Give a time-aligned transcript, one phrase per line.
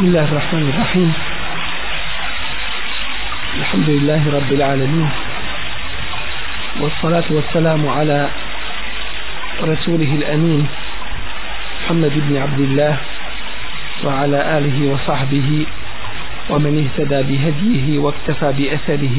[0.00, 1.12] بسم الله الرحمن الرحيم.
[3.60, 5.08] الحمد لله رب العالمين.
[6.80, 8.28] والصلاة والسلام على
[9.60, 10.66] رسوله الأمين
[11.84, 12.96] محمد بن عبد الله
[14.04, 15.66] وعلى آله وصحبه
[16.50, 19.18] ومن اهتدى بهديه واكتفى بأثره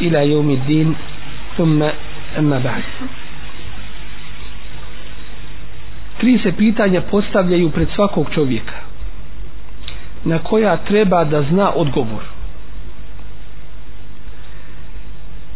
[0.00, 0.88] إلى يوم الدين.
[1.56, 1.80] ثم
[2.36, 2.84] أما بعد.
[6.20, 8.85] Tri se pitanja postavljaju pred svakog čovjeka.
[10.26, 12.22] Na koja treba da zna odgovor.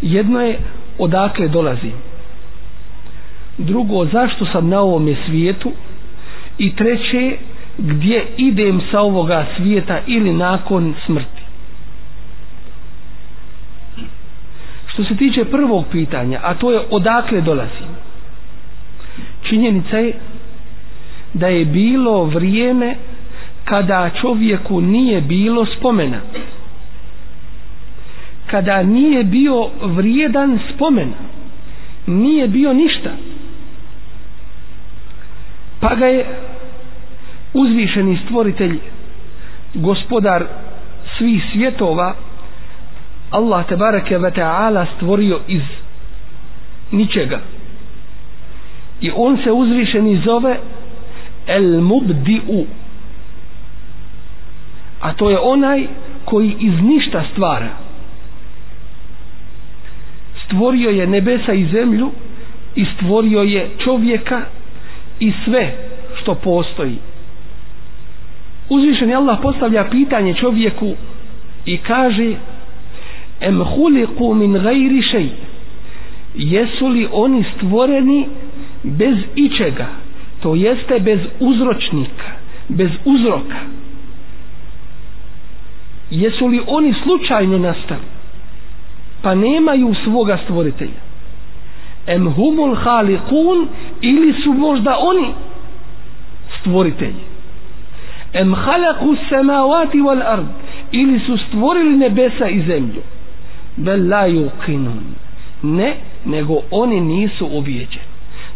[0.02, 0.58] Jedno je
[0.98, 1.92] odakle dolazim.
[3.58, 5.72] Drugo, zašto sam na ovom svijetu.
[6.58, 7.36] I treće,
[7.78, 11.42] gdje idem sa ovoga svijeta ili nakon smrti.
[14.86, 17.90] Što se tiče prvog pitanja, a to je odakle dolazim?
[19.42, 20.12] Činjenica je
[21.34, 22.96] da je bilo vrijeme
[23.70, 26.20] kada čovjeku nije bilo spomena.
[28.46, 31.12] Kada nije bio vrijedan spomen
[32.08, 33.10] nije bio ništa.
[35.80, 36.26] Pa ga je
[37.54, 38.78] uzvišeni stvoritelj
[39.74, 40.44] gospodar
[41.18, 42.14] svih svjetova
[43.30, 45.62] Allah te bareke ve taala stvorio iz
[46.90, 47.40] ničega.
[49.00, 50.56] I on se uzvišeni zove
[51.46, 52.64] el mubdi'u
[55.00, 55.86] a to je onaj
[56.24, 57.68] koji iz ništa stvara.
[60.44, 62.10] Stvorio je nebesa i zemlju
[62.76, 64.40] i stvorio je čovjeka
[65.20, 65.72] i sve
[66.20, 66.96] što postoji.
[68.68, 70.94] Uzvišen je Allah postavlja pitanje čovjeku
[71.66, 72.34] i kaže
[73.40, 75.28] em huliku min gajri šej?
[76.34, 78.26] Jesu li oni stvoreni
[78.82, 79.86] bez ičega
[80.42, 82.30] to jeste bez uzročnika
[82.68, 83.56] bez uzroka?
[86.10, 88.00] Jesu li oni slučajno nastali?
[89.22, 91.00] Pa nemaju svoga stvoritelja.
[92.06, 93.68] Em humul halikun
[94.00, 95.28] ili su možda oni
[96.60, 97.24] stvoritelji?
[98.32, 100.46] Em halaku samavati wal ard
[100.92, 103.02] ili su stvorili nebesa i zemlju?
[103.76, 105.00] Bel la yuqinun.
[105.62, 108.10] Ne nego oni nisu ubijeđeni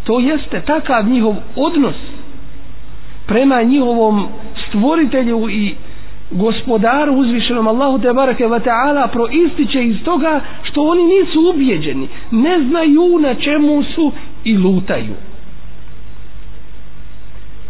[0.04, 1.94] to jeste takav njihov odnos
[3.26, 4.28] prema njihovom
[4.68, 5.74] stvoritelju i
[6.34, 12.58] gospodaru uzvišenom Allahu te bareke ve ta'ala proističe iz toga što oni nisu ubijeđeni ne
[12.60, 14.12] znaju na čemu su
[14.44, 15.14] i lutaju.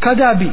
[0.00, 0.50] Kada bi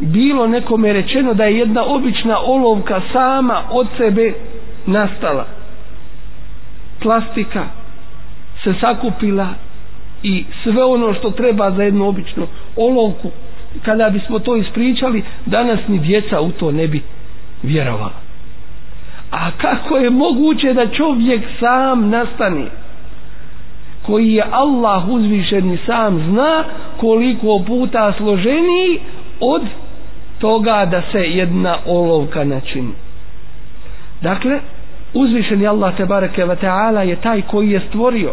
[0.00, 4.32] bilo nekome rečeno da je jedna obična olovka sama od sebe
[4.86, 5.46] nastala
[7.00, 7.64] plastika
[8.64, 9.48] se sakupila
[10.22, 12.46] i sve ono što treba za jednu običnu
[12.76, 13.30] olovku
[13.78, 17.02] kada bismo to ispričali danas ni djeca u to ne bi
[17.62, 18.12] vjerovala.
[19.30, 22.64] A kako je moguće da čovjek sam nastane?
[24.02, 26.64] Koji je Allah uzvišeni sam zna
[26.96, 29.00] koliko puta složeniji
[29.40, 29.62] od
[30.38, 32.92] toga da se jedna olovka načini.
[34.20, 34.60] Dakle
[35.14, 38.32] uzvišeni Allah te bareke ve taala je taj koji je stvorio.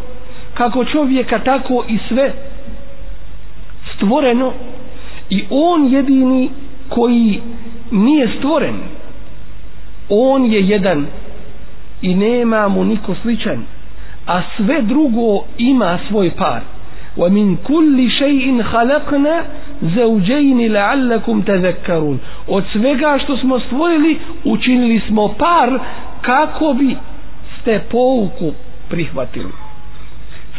[0.53, 2.31] Kako čovjeka tako i sve
[3.95, 4.53] stvoreno
[5.30, 6.50] i on jedini
[6.88, 7.40] koji
[7.90, 8.74] nije stvoren
[10.08, 11.06] on je jedan
[12.02, 13.64] i nema mu niko sličan
[14.26, 16.60] a sve drugo ima svoj par
[17.16, 19.44] ومن كل شيء خلقنا
[19.82, 25.78] زوجين لعلكم تذكرون od svega što smo stvorili učinili smo par
[26.20, 26.96] kako bi
[27.60, 28.52] ste pouku
[28.88, 29.52] prihvatili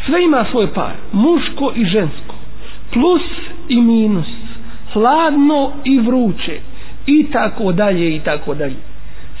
[0.06, 2.34] sve ima svoj par muško i žensko
[2.92, 3.22] plus
[3.68, 4.26] i minus
[4.93, 6.59] hladno i vruće.
[7.05, 8.75] I tako dalje i tako dalje.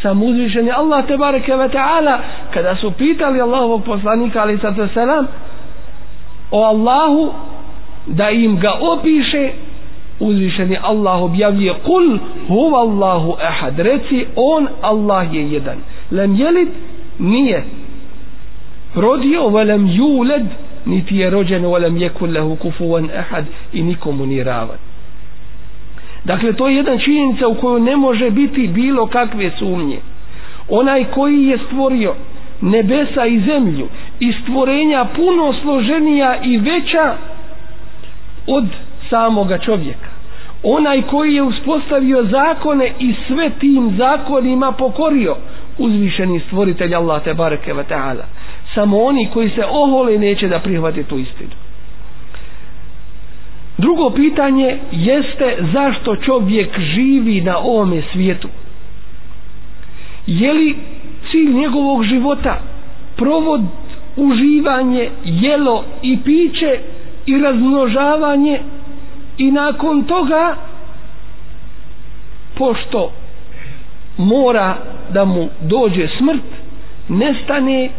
[0.01, 2.19] Sam uzvišen je Allah te bareke ve taala
[2.53, 5.27] kada su pitali Allahovog poslanika ali sa selam
[6.51, 7.31] o Allahu
[8.07, 9.51] da im ga opiše
[10.19, 12.17] uzvišeni Allah objavljuje kul
[12.47, 15.77] huwa Allahu ahad reci on Allah je jedan.
[16.11, 16.67] Lem jelid
[17.19, 17.63] nije.
[18.95, 20.45] Rodio velem juled
[20.85, 24.88] niti je rođen velem jekun lehu kufuvan ahad i nikomu ni ravan.
[26.23, 29.97] Dakle, to je jedan činjenica u kojoj ne može biti bilo kakve sumnje.
[30.69, 32.15] Onaj koji je stvorio
[32.61, 33.87] nebesa i zemlju
[34.19, 37.15] i stvorenja puno složenija i veća
[38.47, 38.65] od
[39.09, 40.09] samoga čovjeka.
[40.63, 45.35] Onaj koji je uspostavio zakone i sve tim zakonima pokorio
[45.77, 48.23] uzvišeni stvoritelj Allah te bareke ve taala.
[48.75, 51.68] Samo oni koji se ohole neće da prihvate tu istinu
[53.79, 58.47] drugo pitanje jeste zašto čovjek živi na ovome svijetu?
[60.27, 60.75] Je li
[61.31, 62.61] cilj njegovog života
[63.15, 63.61] provod
[64.17, 66.79] uživanje jelo i piće
[67.25, 68.59] i razmnožavanje
[69.37, 70.55] i nakon toga
[72.55, 73.11] pošto
[74.17, 74.77] mora
[75.09, 76.43] da mu dođe smrt
[77.09, 77.89] nestane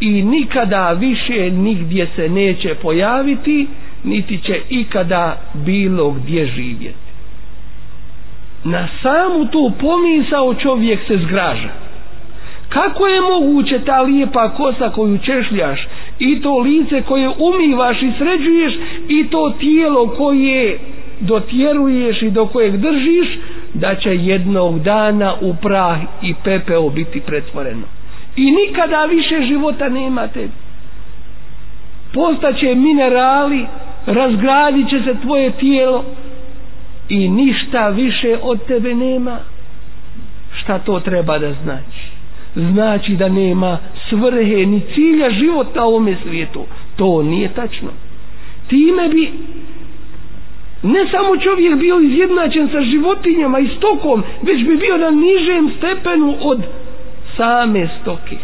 [0.00, 3.66] i nikada više nigdje se neće pojaviti
[4.04, 7.12] niti će ikada bilo gdje živjeti.
[8.64, 11.68] Na samu tu pomisao čovjek se zgraža.
[12.68, 15.86] Kako je moguće ta lijepa kosa koju češljaš
[16.18, 18.74] i to lice koje umivaš i sređuješ
[19.08, 20.78] i to tijelo koje
[21.20, 23.28] dotjeruješ i do kojeg držiš
[23.74, 27.86] da će jednog dana u prah i pepeo biti pretvoreno.
[28.36, 30.48] I nikada više života nemate
[32.14, 33.66] postaće minerali
[34.06, 36.04] razgradit će se tvoje tijelo
[37.08, 39.38] i ništa više od tebe nema.
[40.62, 42.12] Šta to treba da znači?
[42.54, 43.78] Znači da nema
[44.08, 46.64] svrhe ni cilja života u ovome svijetu.
[46.96, 47.88] To nije tačno.
[48.68, 49.32] Time bi
[50.82, 56.34] ne samo čovjek bio izjednačen sa životinjama i stokom već bi bio na nižem stepenu
[56.40, 56.62] od
[57.36, 58.36] same stoke.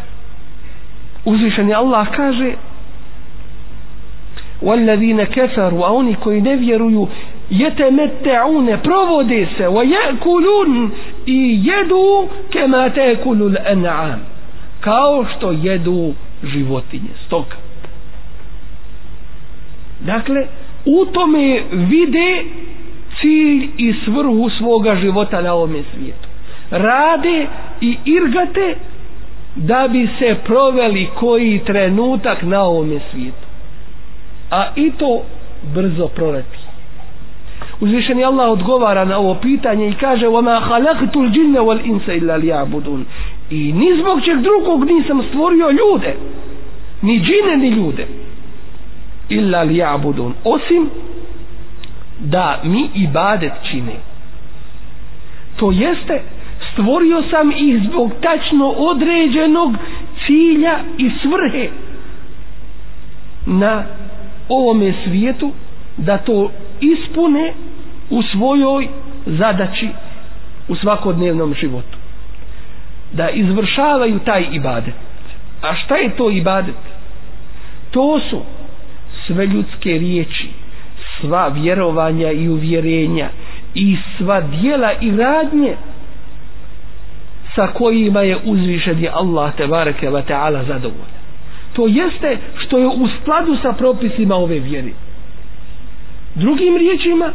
[1.25, 2.53] Uzvišen je Allah kaže
[4.62, 7.08] والذين كفروا a oni koji ne vjeruju
[7.52, 10.90] يتمتعون provode se ويأكلون
[11.28, 14.20] i jedu كما تأكل الأنعام
[14.82, 16.14] kao što jedu
[16.44, 17.58] životinje stoka
[20.00, 20.48] dakle
[20.86, 22.44] u tome vide
[23.22, 26.28] cilj i svrhu svoga života na ovom svijetu
[26.72, 27.48] rade
[27.82, 28.76] i irgate
[29.56, 33.47] da bi se proveli koji trenutak na ovom svijetu
[34.50, 35.22] a i to
[35.76, 36.58] brzo proleti
[37.82, 43.04] uzvišeni Allah odgovara na ovo pitanje i kaže وَمَا خَلَقْتُ الْجِنَّ وَالْإِنْسَ إِلَّا لِيَعْبُدُونَ
[43.50, 46.16] i ni zbog čeg drugog nisam stvorio ljude
[47.02, 48.08] ni džine ni ljude
[49.30, 50.90] illa li ja'budun osim
[52.20, 53.96] da mi ibadet čine
[55.56, 56.22] to jeste
[56.72, 59.76] stvorio sam ih zbog tačno određenog
[60.26, 61.70] cilja i svrhe
[63.46, 63.84] na
[64.49, 65.53] ovome svijetu
[65.97, 66.51] da to
[66.81, 67.53] ispune
[68.11, 68.89] u svojoj
[69.27, 69.89] zadaći
[70.69, 71.99] u svakodnevnom životu.
[73.13, 74.95] Da izvršavaju taj ibadet.
[75.63, 76.75] A šta je to ibadet?
[77.91, 78.41] To su
[79.27, 80.49] sve ljudske riječi
[81.21, 83.29] sva vjerovanja i uvjerenja
[83.75, 85.77] i sva dijela i radnje
[87.55, 91.18] sa kojima je uzvišen je Allah te bareke wa ta'ala zadovoljan
[91.79, 94.93] to jeste što je u skladu sa propisima ove vjere.
[96.35, 97.33] Drugim riječima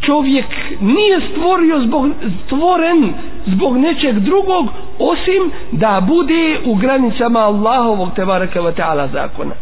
[0.00, 0.46] čovjek
[0.80, 2.10] nije stvorio zbog,
[2.44, 3.12] stvoren
[3.46, 4.68] zbog nečeg drugog
[4.98, 9.54] osim da bude u granicama Allahovog tebareke wa ta'ala zakona.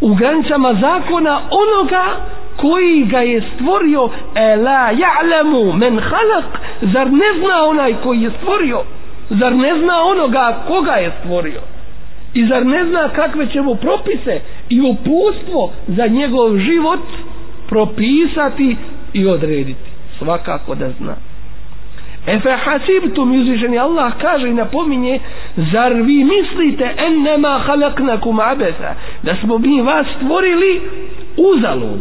[0.00, 2.04] U granicama zakona onoga
[2.56, 8.30] koji ga je stvorio e la ja'lamu men halak zar ne zna onaj koji je
[8.38, 8.82] stvorio?
[9.30, 11.75] Zar ne zna onoga koga je stvorio?
[12.36, 17.00] I zar ne zna kakve će mu propise i upustvo za njegov život
[17.68, 18.76] propisati
[19.12, 19.90] i odrediti?
[20.18, 21.14] Svakako da zna.
[22.26, 25.20] Efe hasibtum izvišeni Allah kaže i napominje
[25.56, 30.80] Zar vi mislite ennema halaknakum abesa Da smo mi vas stvorili
[31.36, 32.00] uzalud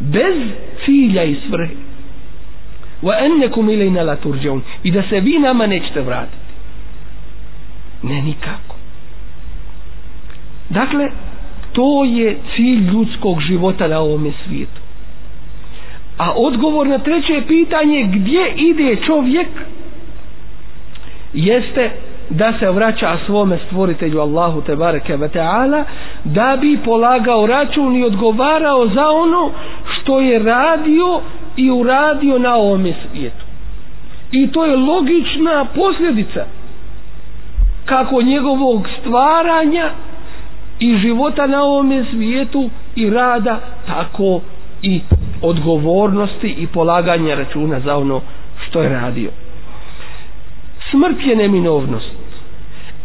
[0.00, 0.36] Bez
[0.84, 1.74] cilja i svrhe.
[3.02, 6.46] Wa ennekum ilajna la turđaun I da se vi nama nećete vratiti.
[8.02, 8.75] Ne nikako.
[10.70, 11.08] Dakle
[11.72, 14.80] To je cilj ljudskog života na ovome svijetu
[16.18, 19.48] A odgovor na treće pitanje gdje ide čovjek
[21.32, 21.90] jeste
[22.30, 25.84] da se vraća svome stvoritelju Allahu te bareke ve taala
[26.24, 29.50] da bi polagao račun i odgovarao za ono
[29.92, 31.20] što je radio
[31.56, 33.44] i uradio na ovom svijetu.
[34.32, 36.44] I to je logična posljedica
[37.84, 39.90] kako njegovog stvaranja
[40.79, 44.41] i života na ovom svijetu i rada tako
[44.81, 45.01] i
[45.41, 48.21] odgovornosti i polaganja računa za ono
[48.67, 49.29] što je radio
[50.91, 52.11] smrt je neminovnost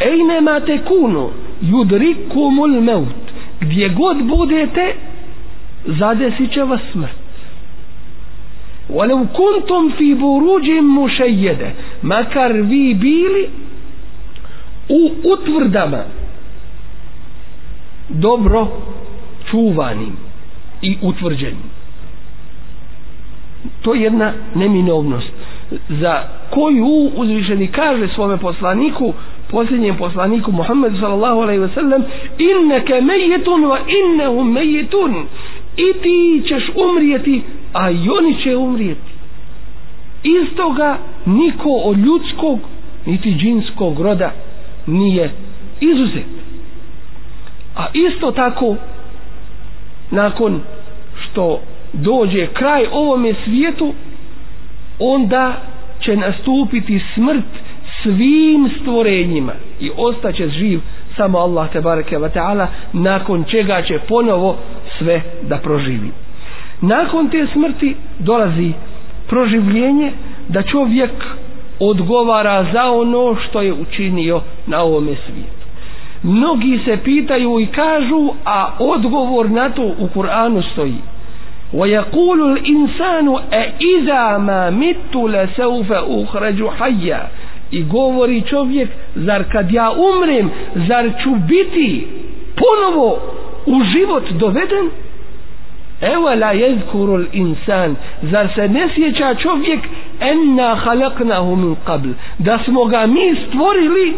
[0.01, 1.31] ejne mate kuno
[1.63, 3.15] judrikumul meut
[3.61, 4.95] gdje god budete
[5.87, 7.27] zadesit će vas smrt
[8.91, 11.71] ولو كنتم في بروج مشيدة
[12.03, 13.49] makar vi bili
[14.89, 16.03] u utvrdama
[18.12, 18.68] dobro
[19.52, 20.14] čuvanim
[20.82, 21.82] i utvrđenim.
[23.82, 25.28] to je jedna neminovnost.
[25.90, 29.14] Za koju uzvišeni kaže svome poslaniku
[29.50, 32.04] posljednjem poslaniku Muhammedu sallallahu alaihi ve sellem
[32.40, 35.16] inneke mejetun wa innehum mejetun
[35.78, 37.42] i ti ćeš umrijeti
[37.74, 39.12] a i oni će umrijeti.
[40.24, 42.60] Iz toga niko od ljudskog
[43.06, 44.32] niti džinskog roda
[44.88, 45.32] nije
[45.82, 46.41] izuzet
[47.82, 48.76] a isto tako
[50.12, 50.62] nakon
[51.24, 51.60] što
[51.94, 53.94] dođe kraj ovome svijetu
[55.00, 55.54] onda
[56.00, 57.46] će nastupiti smrt
[58.04, 60.80] svim stvorenjima i ostaće živ
[61.18, 64.58] samo Allah te bareke ve taala nakon čega će ponovo
[64.98, 66.12] sve da proživi.
[66.82, 68.74] Nakon te smrti dolazi
[69.28, 70.12] proživljenje
[70.48, 71.12] da čovjek
[71.80, 75.61] odgovara za ono što je učinio na ovome svijetu
[76.23, 81.01] mnogi se pitaju i kažu a odgovor na to u Kur'anu stoji
[81.75, 87.21] ويقول الإنسان أإذا ما مت لسوف أخرج حيا
[87.73, 90.51] i govori čovjek zar kad ja umrem
[90.89, 92.07] zar ću biti
[92.57, 93.19] ponovo
[93.67, 94.91] u život doveden
[96.01, 99.81] evo la jezkuru insan zar se ne sjeća čovjek
[100.21, 102.09] enna halaknahu min qabl
[102.39, 104.15] da smo ga mi stvorili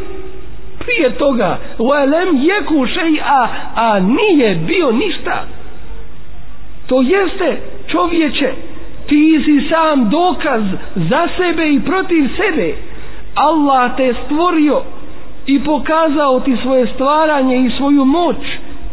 [0.86, 5.46] prije toga walem jeku šeja a nije bio ništa.
[6.88, 8.54] To jeste čovječe
[9.08, 10.64] ti si sam dokaz
[10.96, 12.76] za sebe i protiv sebe.
[13.36, 14.82] Allah te stvorio
[15.46, 18.38] i pokazao ti svoje stvaranje i svoju moć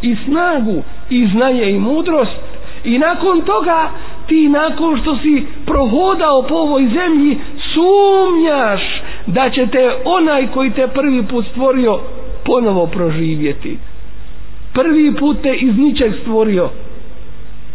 [0.02, 2.36] i snagu i znanje i mudrost.
[2.84, 3.90] I nakon toga
[4.26, 7.38] ti nakon što si prohodao po ovoj zemlji
[7.72, 8.80] sumnjaš
[9.26, 12.00] da će te onaj koji te prvi put stvorio
[12.44, 13.78] ponovo proživjeti.
[14.72, 16.70] Prvi put te iz ničeg stvorio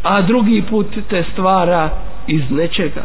[0.04, 1.90] a drugi put te stvara
[2.28, 3.04] iz nečega.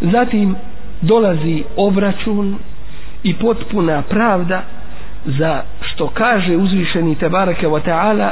[0.00, 0.56] Zatim
[1.00, 2.56] dolazi obračun
[3.22, 4.62] i potpuna pravda
[5.24, 8.30] za što kaže uzvišeni tebareke wa ta'ala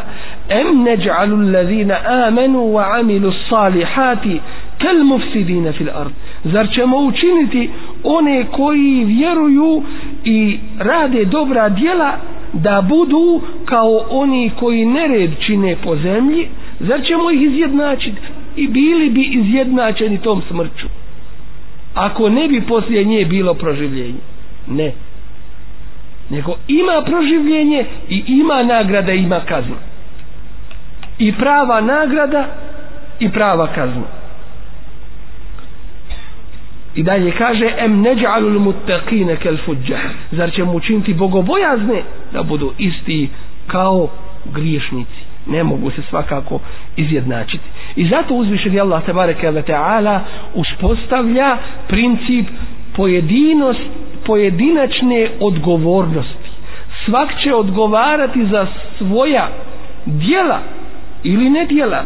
[0.48, 4.40] em neđalu allazina amenu wa amilu salihati
[4.78, 6.12] kel mufsidina fil ard.
[6.44, 7.70] Zar ćemo učiniti
[8.02, 9.82] one koji vjeruju
[10.24, 12.16] i rade dobra djela
[12.52, 16.48] da budu kao oni koji nered čine po zemlji?
[16.80, 18.20] Zar ćemo ih izjednačiti?
[18.56, 20.86] I bili bi izjednačeni tom smrću
[21.98, 24.20] ako ne bi poslije nje bilo proživljenje.
[24.66, 24.92] Ne.
[26.30, 29.76] Nego ima proživljenje i ima nagrada i ima kazna.
[31.18, 32.46] I prava nagrada
[33.20, 34.06] i prava kazna
[36.94, 42.02] i dalje kaže em neđa'alul muttaqine kel fuđah zar ćemo učiniti bogobojazne
[42.32, 43.28] da budu isti
[43.66, 44.08] kao
[44.54, 45.28] griješnici?
[45.46, 46.60] Ne mogu se svakako
[46.96, 47.64] izjednačiti.
[47.96, 50.20] I zato uzvišeni Allah tabareke ve ta'ala
[50.54, 51.56] uspostavlja
[51.88, 52.46] princip
[52.96, 53.80] pojedinost
[54.26, 56.48] pojedinačne odgovornosti.
[57.04, 58.66] Svak će odgovarati za
[58.98, 59.48] svoja
[60.06, 60.60] dijela
[61.22, 62.04] ili ne dijela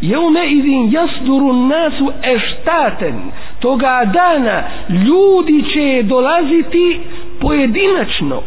[0.00, 3.14] jeume izin jasduru nasu eštaten.
[3.60, 7.00] Toga dana ljudi će dolaziti
[7.40, 8.42] pojedinačno.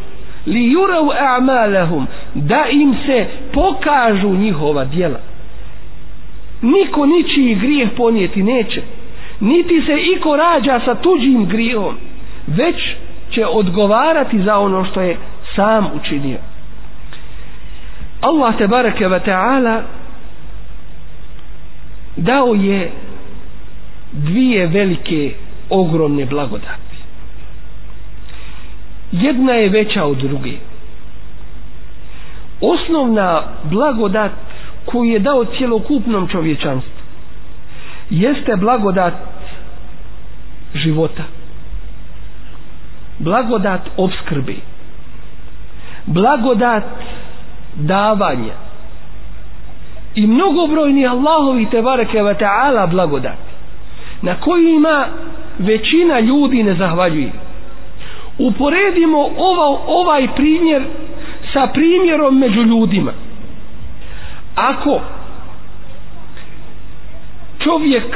[0.46, 2.06] Li jurav a'malahum.
[2.34, 5.20] Da im se pokažu njihova djela.
[6.62, 8.82] Niko ničiji grijeh ponijeti neće.
[9.40, 11.96] Niti se iko rađa sa tuđim grijehom.
[12.48, 12.76] Već
[13.32, 15.18] će odgovarati za ono što je
[15.56, 16.38] sam učinio.
[18.22, 19.82] Allah te bareke ve taala
[22.16, 22.92] dao je
[24.12, 25.34] dvije velike
[25.70, 26.98] ogromne blagodati.
[29.12, 30.52] Jedna je veća od druge.
[32.62, 34.32] Osnovna blagodat
[34.86, 37.04] koju je dao cjelokupnom čovječanstvu
[38.10, 39.14] jeste blagodat
[40.74, 41.24] života.
[43.20, 44.54] Blagodat obskrbe
[46.06, 46.84] blagodat
[47.76, 48.63] davanja
[50.16, 53.38] i mnogobrojni Allahovi te bareke ve taala blagodat
[54.22, 55.08] na kojima
[55.60, 57.32] većina ljudi ne zahvaljuje.
[58.38, 60.84] Uporedimo ova, ovaj primjer
[61.54, 63.12] sa primjerom među ljudima.
[64.56, 65.02] Ako
[67.60, 68.16] čovjek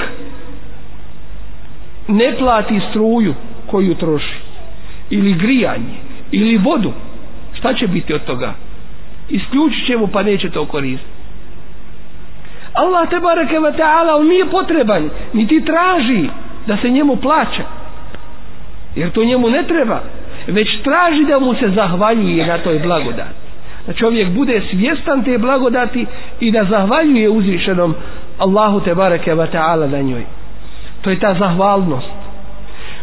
[2.08, 3.34] ne plati struju
[3.68, 4.38] koju troši
[5.10, 5.96] ili grijanje
[6.32, 6.94] ili vodu
[7.54, 8.54] šta će biti od toga?
[9.30, 11.17] Isključit će mu pa neće to koristiti.
[12.78, 16.30] Allah te bareke ve taala on nije potreban niti traži
[16.68, 17.64] da se njemu plaća
[18.96, 20.02] jer to njemu ne treba
[20.48, 23.48] već traži da mu se zahvaljuje na toj blagodati.
[23.88, 26.06] Da čovjek bude svjestan te blagodati
[26.40, 27.96] i da zahvaljuje uzvišenom
[28.38, 30.26] Allahu te bareke ve ta'ala na njoj.
[31.02, 32.12] To je ta zahvalnost.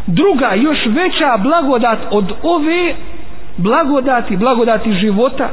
[0.07, 2.95] Druga još veća blagodat od ove
[3.57, 5.49] blagodati blagodati života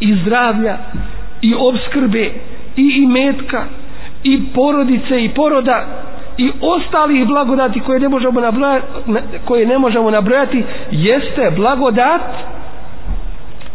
[0.00, 0.76] i zdravlja
[1.42, 2.30] i obskrbe
[2.76, 3.64] i imetka
[4.24, 5.84] i porodice i poroda
[6.38, 8.86] i ostalih blagodati koje ne možemo nabrojati,
[9.44, 12.20] koje ne možemo nabrojati jeste blagodat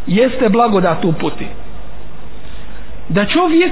[0.08, 1.46] jeste blagodat uputi
[3.10, 3.72] da čovjek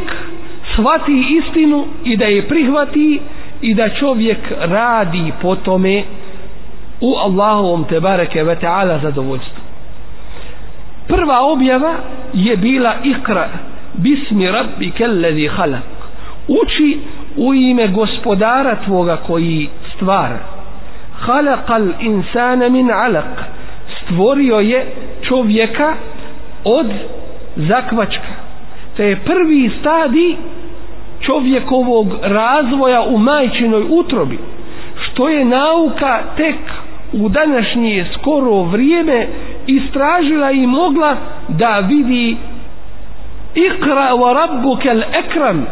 [0.73, 3.19] shvati istinu i da je prihvati
[3.61, 6.03] i da čovjek radi po tome
[7.01, 9.63] u Allahovom te bareke ve taala zadovoljstvu.
[11.07, 11.93] Prva objava
[12.33, 13.49] je bila ikra
[13.97, 15.83] bismi rabbike alladhi halak
[16.49, 16.97] uči
[17.37, 20.55] u ime gospodara tvoga koji stvara
[21.17, 23.31] halakal insana min alaq.
[23.97, 24.85] Stvorio je
[25.21, 25.93] čovjeka
[26.65, 26.87] od
[27.57, 28.33] zakvačka.
[28.97, 30.35] To je prvi stadij
[31.21, 34.39] čovjekovog razvoja u majčinoj utrobi
[34.97, 36.55] što je nauka tek
[37.13, 39.27] u današnje skoro vrijeme
[39.67, 41.15] istražila i mogla
[41.47, 42.37] da vidi
[43.55, 45.65] Iqra wa rabbuka al-akram.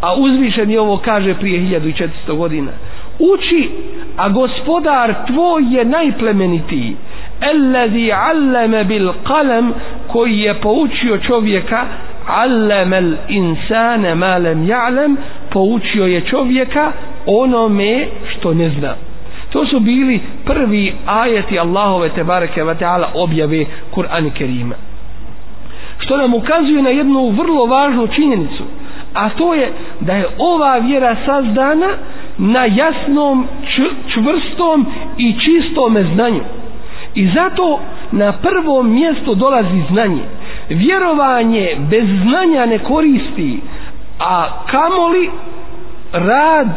[0.00, 2.70] A uzvišen je ovo kaže prije 1400 godina.
[3.18, 3.70] Uči,
[4.16, 6.96] a gospodar tvoj je najplemenitiji.
[7.40, 9.72] Allazi allama bil qalam
[10.06, 11.86] koji je poučio čovjeka
[12.26, 15.16] allama al insana ma lam ya'lam
[15.50, 16.92] poučio je čovjeka
[17.26, 18.94] onome što ne zna.
[19.52, 23.64] To su bili prvi ajeti Allahove tebareke ve taala objave
[23.94, 24.74] Kur'an Kerima
[26.00, 28.64] što nam ukazuje na jednu vrlo važnu činjenicu
[29.14, 31.88] a to je da je ova vjera sazdana
[32.38, 33.46] na jasnom,
[34.14, 34.86] čvrstom
[35.18, 36.40] i čistom znanju.
[37.14, 37.80] I zato
[38.12, 40.22] na prvom mjesto dolazi znanje.
[40.68, 43.60] Vjerovanje bez znanja ne koristi
[44.18, 45.30] a kamoli
[46.12, 46.68] rad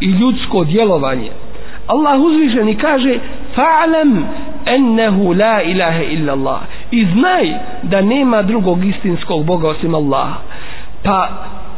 [0.00, 1.30] i ljudsko djelovanje.
[1.86, 3.18] Allah uzvišeni kaže
[3.54, 4.26] fa'lam
[4.66, 7.48] ennehu la ilaha illa Allah i znaj
[7.82, 10.36] da nema drugog istinskog Boga osim Allaha.
[11.04, 11.28] Pa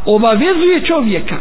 [0.07, 1.37] obavezuje čovjeka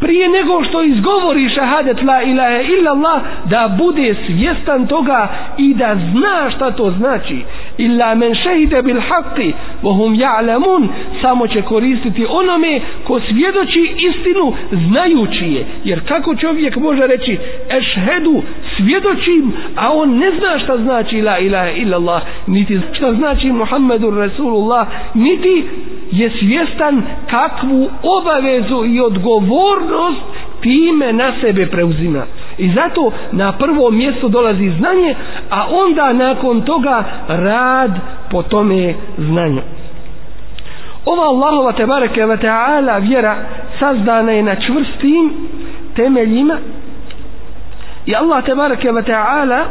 [0.00, 5.28] prije nego što izgovori šahadet la ilaha illa Allah da bude svjestan toga
[5.58, 7.38] i da zna šta to znači.
[7.78, 9.52] Illa men šehide bil haqqi
[9.82, 10.88] vohum ja'lamun
[11.22, 15.64] samo će koristiti onome ko svjedoči istinu znajući je.
[15.84, 17.38] Jer kako čovjek može reći
[17.70, 18.42] ešhedu
[18.76, 24.14] svjedočim a on ne zna šta znači la ilaha illa Allah niti šta znači Muhammedur
[24.14, 25.64] Rasulullah niti
[26.14, 30.20] je svjestan kakvu obavezu i odgovornost
[30.60, 32.22] time na sebe preuzima.
[32.58, 35.14] I zato na prvo mjesto dolazi znanje,
[35.50, 37.90] a onda nakon toga rad
[38.30, 39.60] po tome znanju.
[41.06, 43.36] Ova Allahova tebareke ve ta'ala vjera
[43.78, 45.32] sazdana je na čvrstim
[45.96, 46.56] temeljima
[48.06, 49.64] i Allah tebareke ve ta'ala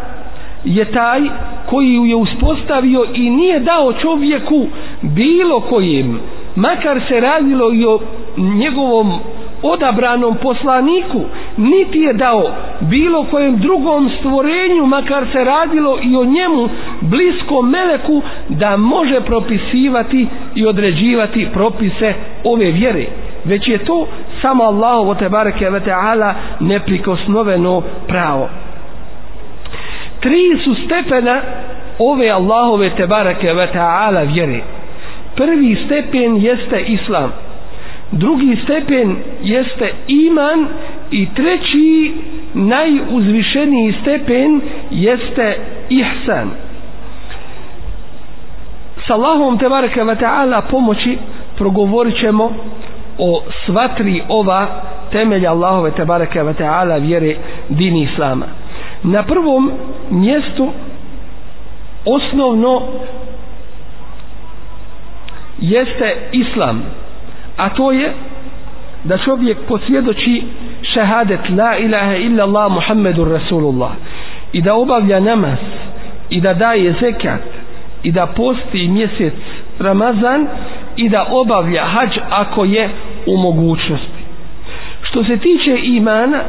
[0.64, 1.22] je taj
[1.70, 4.68] koji ju je uspostavio i nije dao čovjeku
[5.02, 6.20] bilo kojim
[6.56, 8.00] makar se radilo i o
[8.38, 9.20] njegovom
[9.64, 11.22] odabranom poslaniku
[11.58, 16.70] niti je dao bilo kojem drugom stvorenju makar se radilo i o njemu
[17.02, 22.14] bliskom meleku da može propisivati i određivati propise
[22.44, 23.06] ove vjere.
[23.46, 24.08] Već je to
[24.42, 28.50] samo Allahovo te bareke ve taala neprikosnoveno pravo.
[30.20, 31.42] Tri su stepena
[32.00, 34.60] ove Allahove te bareke ve taala vjere
[35.36, 37.32] prvi stepen jeste islam.
[38.12, 40.68] Drugi stepen jeste iman
[41.12, 42.14] i treći
[42.54, 45.58] najuzvišeniji stepen jeste
[45.90, 46.50] ihsan.
[49.08, 49.68] S Allahom te
[50.04, 51.18] ve taala pomoći
[51.58, 52.52] progovorit ćemo
[53.18, 54.68] o sva tri ova
[55.12, 57.36] temelja Allahove te bareke ve taala vjere
[57.70, 58.46] dini islama.
[59.04, 59.72] Na prvom
[60.10, 60.72] mjestu
[62.06, 62.82] osnovno
[65.60, 66.84] jeste islam
[67.58, 68.14] a to je
[69.04, 70.44] da čovjek posvjedoči
[70.82, 73.92] šehadet la ilaha illa Allah Muhammedur Rasulullah
[74.54, 75.58] i da obavlja namaz
[76.30, 77.42] i da daje zekat
[78.04, 79.34] i da posti mjesec
[79.80, 80.48] Ramazan
[80.96, 82.90] i da obavlja hađ ako je
[83.26, 84.24] u mogućnosti.
[85.02, 86.40] Što se tiče imana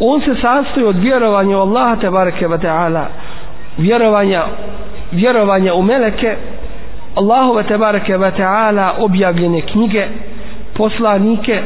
[0.00, 3.04] on se sastoji od vjerovanja u Allaha tebareke wa ta'ala
[3.78, 4.44] vjerovanja
[5.12, 6.36] vjerovanja u meleke
[7.14, 10.06] Allahove tebareke ve ta'ala objavljene knjige
[10.76, 11.62] poslanike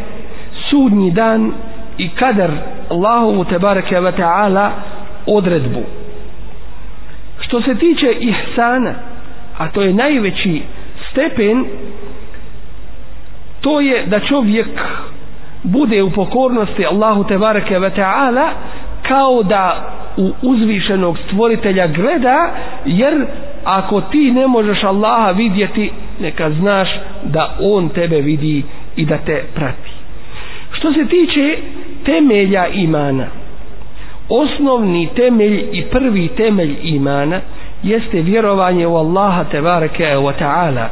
[0.71, 1.53] sudnji dan
[1.99, 2.51] i kader
[2.91, 4.71] Allahovu tebareke ve ta'ala
[5.27, 5.83] odredbu.
[7.41, 8.95] Što se tiče ihsana
[9.59, 10.63] a to je najveći
[11.11, 11.65] stepen
[13.61, 14.69] to je da čovjek
[15.63, 18.49] bude u pokornosti Allahu tebareke ve taala
[19.09, 22.51] kao da u uzvišenog stvoritelja gleda
[22.85, 23.27] jer
[23.65, 26.89] ako ti ne možeš Allaha vidjeti neka znaš
[27.25, 28.63] da on tebe vidi
[28.97, 29.91] i da te prati.
[30.73, 31.57] Što se tiče
[32.05, 33.27] temelja imana
[34.29, 37.41] osnovni temelj i prvi temelj imana
[37.83, 40.89] jeste vjerovanje u Allaha tebareke wa ve taala.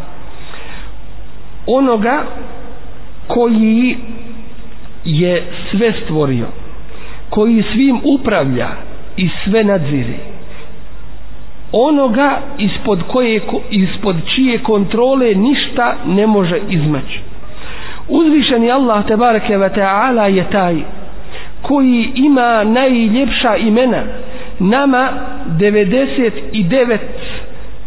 [1.67, 2.23] Onoga
[3.27, 3.97] koji
[5.05, 6.47] je sve stvorio
[7.31, 8.69] koji svim upravlja
[9.17, 10.15] i sve nadzire
[11.73, 17.21] onoga ispod koje ispod čije kontrole ništa ne može izmaći
[18.11, 20.77] uzvišeni Allah tebareke ve taala je taj
[21.63, 24.03] koji ima najljepša imena.
[24.59, 25.09] Nama
[25.49, 26.99] 99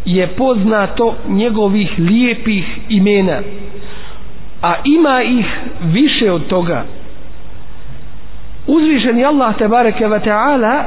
[0.04, 3.38] je poznato njegovih lijepih imena
[4.62, 5.46] a ima ih
[5.82, 6.84] više od toga.
[8.66, 10.84] Uzvišeni Allah te bareke ve taala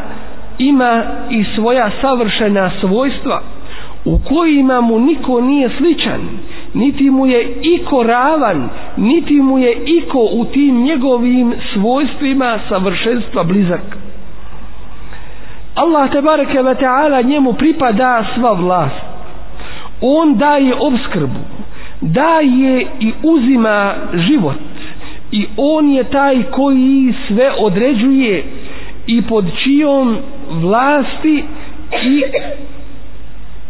[0.59, 3.41] ima i svoja savršena svojstva
[4.05, 6.21] u kojima mu niko nije sličan
[6.73, 13.97] niti mu je iko ravan niti mu je iko u tim njegovim svojstvima savršenstva blizak.
[15.75, 19.05] Allah te bareke ve taala njemu pripada sva vlast.
[20.01, 21.39] On daje obskrbu
[22.01, 24.55] daje i uzima život
[25.31, 28.43] i on je taj koji sve određuje
[29.07, 30.17] i pod čijom
[30.51, 31.43] vlasti
[32.03, 32.23] i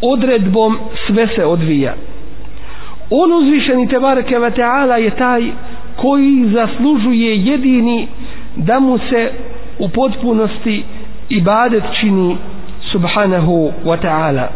[0.04, 1.94] odredbom sve se odvija.
[3.10, 5.52] On uzvišeni Tebareke ve Teala je taj
[5.96, 8.08] koji zaslužuje jedini
[8.56, 9.32] da mu se
[9.80, 10.84] u potpunosti
[11.30, 12.38] ibadet čini
[12.82, 14.48] subhanahu wa ta'ala.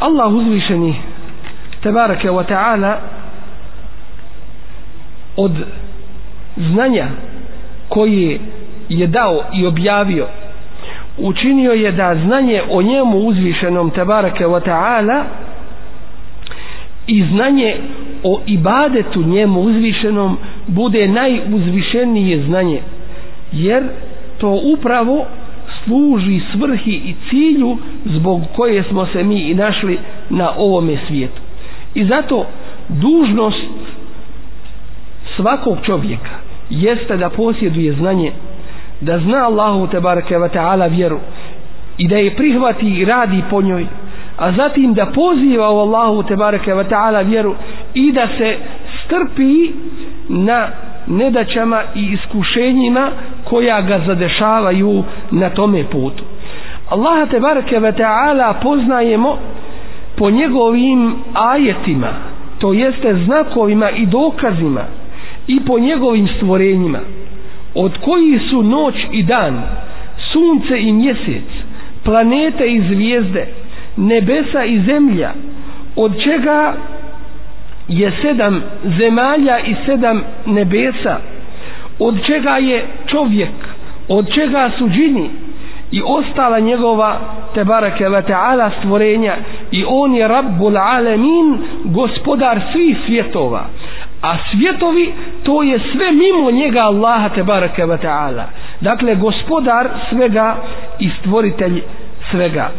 [0.00, 0.94] Allah uzvišeni
[1.82, 2.96] Tebareke wa ta'ala
[5.36, 5.52] od
[6.58, 7.06] znanja
[7.88, 8.38] koje
[8.92, 10.26] je dao i objavio.
[11.18, 15.22] Učinio je da znanje o njemu uzvišenom tabaraka wa ta'ala
[17.06, 17.76] i znanje
[18.22, 22.80] o ibadetu njemu uzvišenom bude najuzvišenije znanje
[23.52, 23.82] jer
[24.38, 25.24] to upravo
[25.84, 27.76] služi svrhi i cilju
[28.06, 29.98] zbog koje smo se mi i našli
[30.30, 31.40] na ovome svijetu.
[31.94, 32.46] I zato
[32.88, 33.62] dužnost
[35.36, 36.30] svakog čovjeka
[36.70, 38.32] jeste da posjeduje znanje
[39.02, 41.18] da zna Allahu te bareke ve taala vjeru
[41.98, 43.86] i da je prihvati i radi po njoj
[44.38, 47.54] a zatim da poziva u Allahu te bareke ve taala vjeru
[47.94, 48.56] i da se
[49.04, 49.70] strpi
[50.28, 50.68] na
[51.06, 53.10] nedaćama i iskušenjima
[53.44, 56.24] koja ga zadešavaju na tome putu.
[56.88, 59.38] Allah te bareke ve taala poznajemo
[60.16, 62.08] po njegovim ajetima
[62.58, 64.80] to jeste znakovima i dokazima
[65.46, 66.98] i po njegovim stvorenjima
[67.74, 69.62] od koji su noć i dan
[70.32, 71.44] sunce i mjesec
[72.04, 73.46] planete i zvijezde
[73.96, 75.32] nebesa i zemlja
[75.96, 76.74] od čega
[77.88, 78.62] je sedam
[78.98, 81.18] zemalja i sedam nebesa
[81.98, 83.50] od čega je čovjek
[84.08, 85.30] od čega su džini
[85.92, 87.18] i ostala njegova
[87.54, 89.36] tebareke ve taala stvorenja.
[89.70, 93.64] I on je rabbul alamin gospodar svih svjetova.
[94.22, 97.42] A svjetovi to je sve mimo njega Allaha te
[97.84, 98.44] ve taala.
[98.80, 100.56] Dakle gospodar svega
[100.98, 101.82] i stvoritelj
[102.30, 102.70] svega.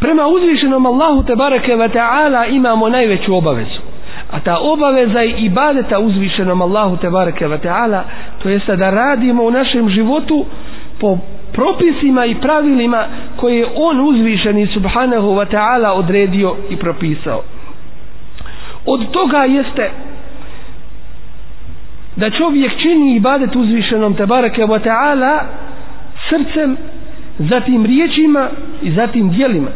[0.00, 1.34] Prema uzvišenom Allahu te
[1.76, 3.87] ve taala imamo najveću obavezu
[4.30, 8.04] a ta obaveza je ibadeta uzvišenom Allahu te bareke ve taala
[8.42, 10.46] to jest da radimo u našem životu
[11.00, 11.18] po
[11.52, 17.42] propisima i pravilima koje je on uzvišeni subhanahu wa ta'ala odredio i propisao.
[18.86, 19.90] Od toga jeste
[22.16, 25.38] da čovjek čini ibadet uzvišenom tebareke wa ta'ala
[26.28, 26.76] srcem
[27.38, 28.48] zatim riječima
[28.82, 29.70] i zatim dijelima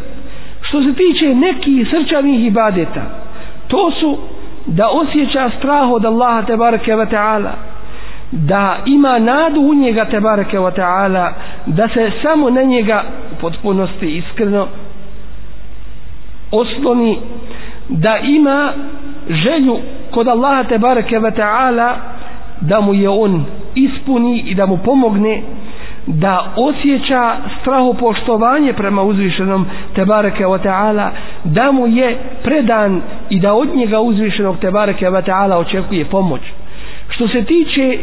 [0.60, 3.22] što se tiče nekih srčanih ibadeta
[3.68, 4.18] to su
[4.66, 7.50] da osjeća strah od Allaha tebareke ve ta'ala
[8.30, 11.32] da ima nadu u njega tebareke ve ta'ala
[11.66, 14.66] da se samo na njega u potpunosti iskreno
[16.50, 17.18] osloni
[17.88, 18.72] da ima
[19.28, 19.78] želju
[20.10, 21.96] kod Allaha te bareke ve taala
[22.60, 23.44] da mu je on
[23.74, 25.42] ispuni i da mu pomogne
[26.06, 31.10] da osjeća strahopoštovanje prema uzvišenom Tebareke wa ve taala
[31.44, 32.08] da mu je
[32.42, 36.40] predan i da od njega uzvišenog Tebareke wa ve taala očekuje pomoć.
[37.08, 37.98] Što se tiče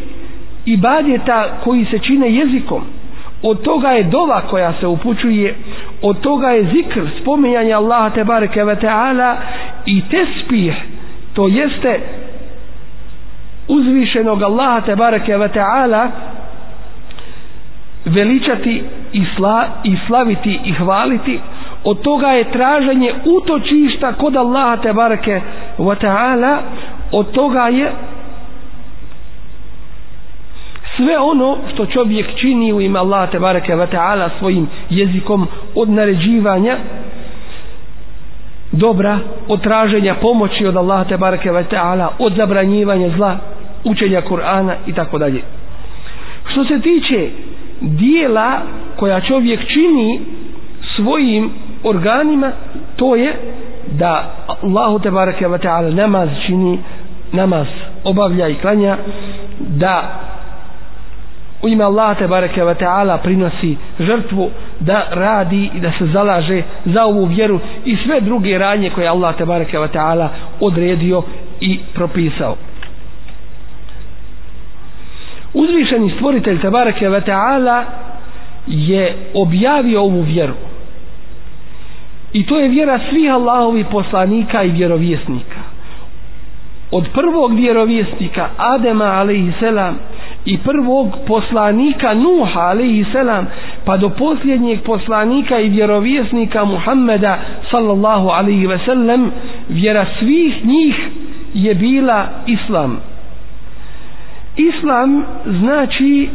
[0.66, 2.82] ibadeta koji se čine jezikom
[3.44, 5.56] od toga je dova koja se upućuje
[6.02, 9.38] od toga je zikr spominjanje Allaha Tebareke wa ve taala
[9.86, 10.74] i tespih
[11.34, 12.00] to jeste
[13.68, 16.08] uzvišenog Allaha Tebareke wa ve taala
[18.06, 18.84] veličati
[19.14, 21.40] i, sla, i slaviti i hvaliti.
[21.84, 25.42] Od toga je traženje utočišta kod Allaha te bareke
[25.78, 26.58] ve taala.
[27.12, 27.92] Od toga je
[31.00, 35.90] sve ono što čovjek čini u ime Allaha te bareke ve taala svojim jezikom od
[35.90, 36.78] naređivanja
[38.72, 43.38] dobra od traženja pomoći od Allaha te bareke ve taala od zabranjivanja zla
[43.84, 45.42] učenja Kur'ana i tako dalje.
[46.52, 47.30] Što se tiče
[47.82, 48.62] dijela
[48.96, 50.20] koja čovjek čini
[50.96, 51.50] svojim
[51.84, 52.52] organima
[52.96, 53.34] to je
[53.92, 56.80] da Allahu te bareke ve taala namaz čini
[57.32, 57.68] namaz
[58.04, 58.98] obavlja i klanja
[59.60, 60.20] da
[61.62, 66.64] u ime Allaha te bareke ve taala prinosi žrtvu da radi i da se zalaže
[66.86, 71.24] za ovu vjeru i sve druge radnje koje Allah te bareke ve taala odredio
[71.62, 72.56] i propisao.
[75.54, 77.86] Uzvišeni stvoritelj Tabarake ve taala
[78.68, 80.54] je objavio ovu vjeru.
[82.34, 85.60] I to je vjera svih Allahovih poslanika i vjerovjesnika.
[86.92, 89.98] Od prvog vjerovjesnika Adema alaihi selam
[90.46, 93.06] i prvog poslanika Nuha alaihi
[93.86, 97.38] pa do posljednjeg poslanika i vjerovjesnika Muhammeda
[97.72, 99.32] sallallahu alaihi ve sellem
[99.70, 100.96] vjera svih njih
[101.54, 103.00] je bila islam
[104.60, 106.30] islam znači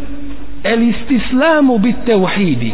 [0.64, 2.72] el istislamu bit teuhidi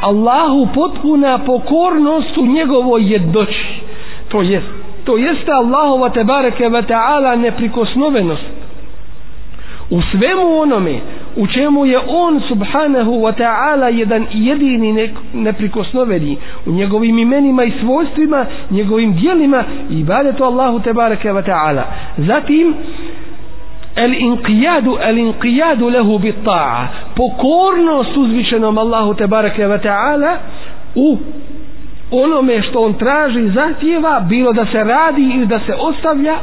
[0.00, 3.80] Allahu potpuna pokornost u njegovoj jednoći.
[4.28, 4.66] To jest
[5.04, 8.44] to jeste Allahova tebareke ve ta'ala neprikosnovenost.
[9.90, 11.00] U svemu onome
[11.36, 18.46] u čemu je on subhanahu wa ta'ala jedan jedini neprikosnoveni u njegovim imenima i svojstvima
[18.70, 21.82] njegovim dijelima i ibadetu Allahu tebareke wa ta'ala.
[22.16, 22.74] Zatim
[23.96, 30.36] el inqiyadu el inqiyadu lehu bit ta'a pokornost uzvišenom Allahu tebareke ve ta'ala
[30.94, 31.18] u
[32.10, 36.38] onome što on traži zahtjeva bilo da se radi ili da se ostavlja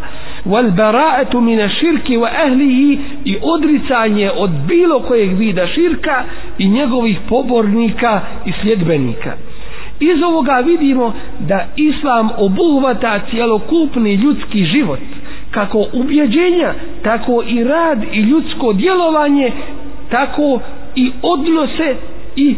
[0.45, 6.23] wal bara'atu min ash-shirki wa ahlihi i odricanje od bilo kojeg vida širka
[6.57, 9.31] i njegovih pobornika i sljedbenika.
[9.99, 14.99] Iz ovoga vidimo da islam obuhvata cjelokupni ljudski život
[15.57, 19.51] kako ubjeđenja tako i rad i ljudsko djelovanje
[20.09, 20.59] tako
[20.95, 21.95] i odnose
[22.35, 22.55] i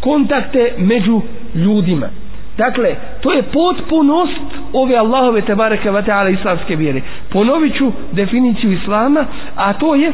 [0.00, 1.20] kontakte među
[1.54, 2.06] ljudima.
[2.58, 4.40] Dakle to je potpunost
[4.72, 7.00] ove Allahove tebareke ve ta'ala islamske vjere.
[7.32, 9.24] Ponovit ću definiciju islama
[9.56, 10.12] a to je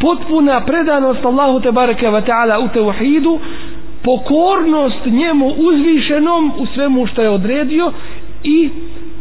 [0.00, 3.38] potpuna predanost Allahu tebareke ve ta'ala u tevhidu
[4.04, 7.92] pokornost njemu uzvišenom u svemu što je odredio
[8.44, 8.70] i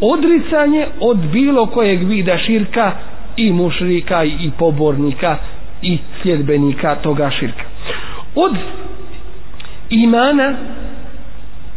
[0.01, 2.91] odricanje od bilo kojeg vida širka
[3.37, 5.37] i mušrika i pobornika
[5.81, 7.63] i sljedbenika toga širka.
[8.35, 8.55] Od
[9.89, 10.53] imana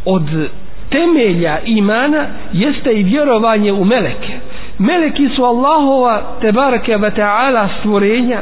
[0.05, 0.49] od
[0.89, 4.33] temelja imana jeste i vjerovanje u meleke.
[4.79, 8.41] Meleki su Allahova tebareke ve ta'ala stvorenja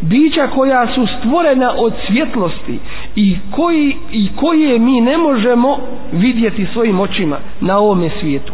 [0.00, 2.78] bića koja su stvorena od svjetlosti
[3.16, 5.78] i koji i koje mi ne možemo
[6.12, 8.52] vidjeti svojim očima na ovome svijetu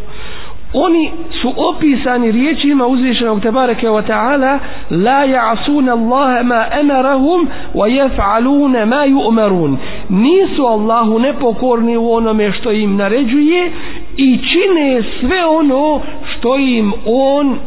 [0.73, 1.11] oni
[1.43, 4.59] su opisani riječima uzvišenog tebareke wa ta'ala
[4.91, 9.77] la ja'asuna Allahe ma emarahum wa jef'alune ma ju'marun
[10.09, 13.71] nisu Allahu nepokorni u onome što im naređuje
[14.17, 17.59] i čine sve ono što im on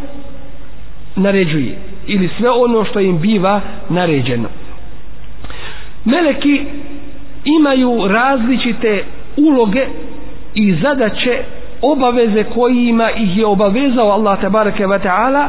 [1.15, 4.49] naređuje ili sve ono što im biva naređeno.
[6.05, 6.61] Meleki
[7.45, 9.03] imaju različite
[9.37, 9.85] uloge
[10.55, 11.43] i zadaće
[11.83, 15.47] obaveze kojima ih je obavezao Allah tabaraka wa ta'ala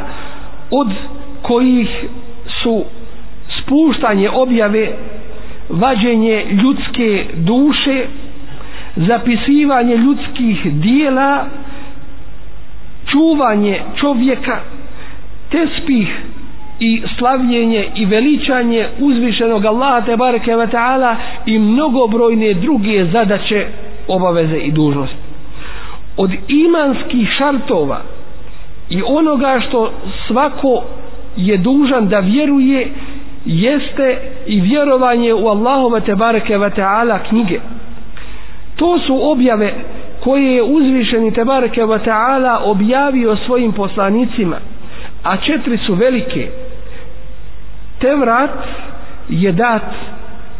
[0.70, 0.88] od
[1.42, 1.88] kojih
[2.62, 2.84] su
[3.60, 4.88] spuštanje objave
[5.68, 8.06] vađenje ljudske duše
[8.96, 11.44] zapisivanje ljudskih dijela
[13.06, 14.60] čuvanje čovjeka
[15.50, 16.08] tespih
[16.80, 21.16] i slavljenje i veličanje uzvišenog Allaha te bareke ve taala
[21.46, 23.66] i mnogobrojne druge zadaće
[24.08, 25.23] obaveze i dužnosti
[26.16, 28.00] od imanskih šartova
[28.90, 29.92] i onoga što
[30.26, 30.82] svako
[31.36, 32.88] je dužan da vjeruje
[33.44, 37.60] jeste i vjerovanje u Allahove te bareke ve taala knjige.
[38.76, 39.74] To su objave
[40.20, 44.56] koje je uzvišeni te bareke ve taala objavio svojim poslanicima
[45.24, 46.48] a četiri su velike.
[47.98, 48.50] Tevrat
[49.28, 49.82] je dat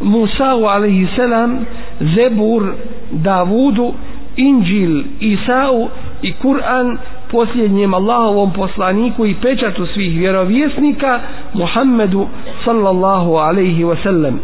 [0.01, 1.67] Musa alaihi selam
[2.01, 2.73] Zebur
[3.11, 3.95] Davudu
[4.37, 5.89] Inđil Isau
[6.23, 6.97] i Kur'an
[7.31, 11.21] posljednjem Allahovom poslaniku i pečatu svih vjerovjesnika
[11.55, 12.27] Muhammedu
[12.65, 14.35] sallallahu alaihi wasallam.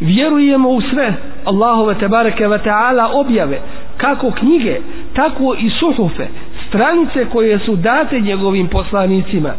[0.00, 3.60] Vjerujemo u sve Allahove tebareke ve ta'ala objave
[3.96, 4.80] kako knjige
[5.14, 6.26] tako i suhufe
[6.68, 9.50] stranice koje su date njegovim poslanicima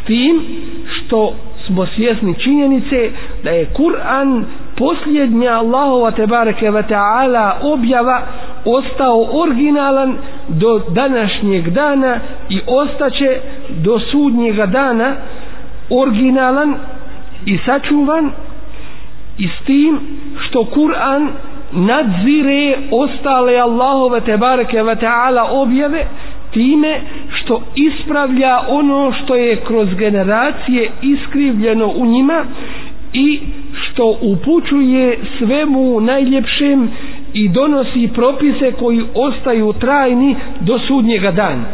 [0.00, 0.42] s tim
[0.86, 1.34] što
[1.66, 3.10] smo svjesni činjenice
[3.44, 4.44] da je Kur'an
[4.78, 8.22] posljednja Allahova tebareke ve ta'ala objava
[8.64, 10.16] ostao originalan
[10.48, 15.14] do današnjeg dana i ostaće do sudnjega dana
[15.90, 16.74] originalan
[17.46, 18.30] i sačuvan
[19.38, 20.00] i s tim
[20.40, 21.28] što Kur'an
[21.72, 26.06] nadzire ostale Allahove tebareke ve ta'ala objave
[26.50, 32.44] time što ispravlja ono što je kroz generacije iskrivljeno u njima
[33.12, 33.40] i
[33.80, 36.90] što upućuje svemu najljepšem
[37.34, 41.64] i donosi propise koji ostaju trajni do sudnjega dana.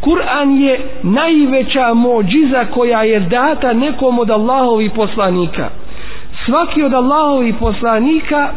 [0.00, 5.68] Kur'an je najveća mođiza koja je data nekom od Allahovi poslanika.
[6.46, 8.48] Svaki od Allahovi poslanika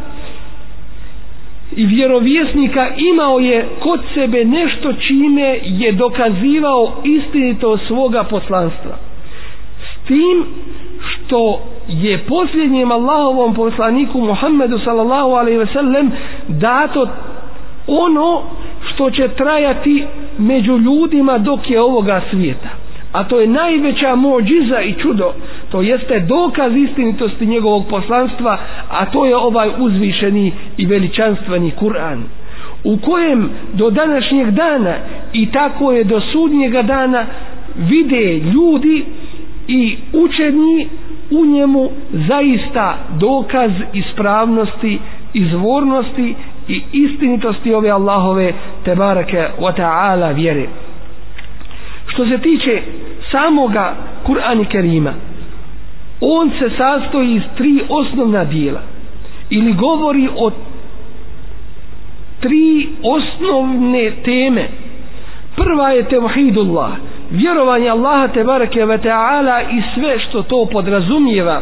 [1.75, 8.97] i vjerovjesnika imao je kod sebe nešto čime je dokazivao istinito svoga poslanstva.
[10.07, 10.45] Tim
[11.01, 16.11] što je posljednjem Allahovom poslaniku Muhammedu sallallahu alaihi ve sellem
[16.47, 17.07] dato
[17.87, 18.41] ono
[18.87, 20.05] što će trajati
[20.37, 22.69] među ljudima dok je ovoga svijeta.
[23.11, 25.33] A to je najveća mođiza i čudo
[25.71, 28.57] to jeste dokaz istinitosti njegovog poslanstva
[28.89, 32.17] a to je ovaj uzvišeni i veličanstveni Kur'an
[32.83, 34.93] u kojem do današnjeg dana
[35.33, 37.25] i tako je do sudnjega dana
[37.77, 39.05] vide ljudi
[39.67, 40.87] i učeni
[41.31, 41.89] u njemu
[42.27, 44.99] zaista dokaz ispravnosti
[45.33, 46.35] izvornosti
[46.67, 48.53] i istinitosti ove Allahove
[48.83, 50.65] tebareke wa ta'ala vjere.
[52.07, 52.81] Što se tiče
[53.31, 55.13] samoga Kur'ani Kerima
[56.21, 58.81] on se sastoji iz tri osnovna dijela
[59.49, 60.51] ili govori o
[62.39, 64.67] tri osnovne teme.
[65.55, 66.91] Prva je tevhidullah
[67.31, 71.61] vjerovanje Allaha te bareke ve taala i sve što to podrazumijeva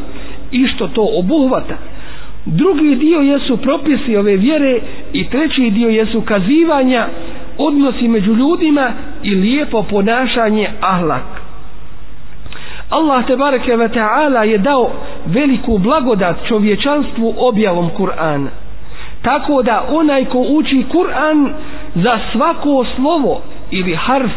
[0.52, 1.76] i što to obuhvata.
[2.46, 4.80] Drugi dio jesu propisi ove vjere
[5.14, 7.08] i treći dio jesu kazivanja
[7.58, 8.92] odnosi među ljudima
[9.24, 11.46] i lijepo ponašanje ahlak.
[12.90, 14.92] Allah te bareke ve taala je dao
[15.26, 18.48] veliku blagodat čovječanstvu objavom Kur'ana.
[19.22, 21.50] Tako da onaj ko uči Kur'an
[21.96, 24.32] za svako slovo ili harf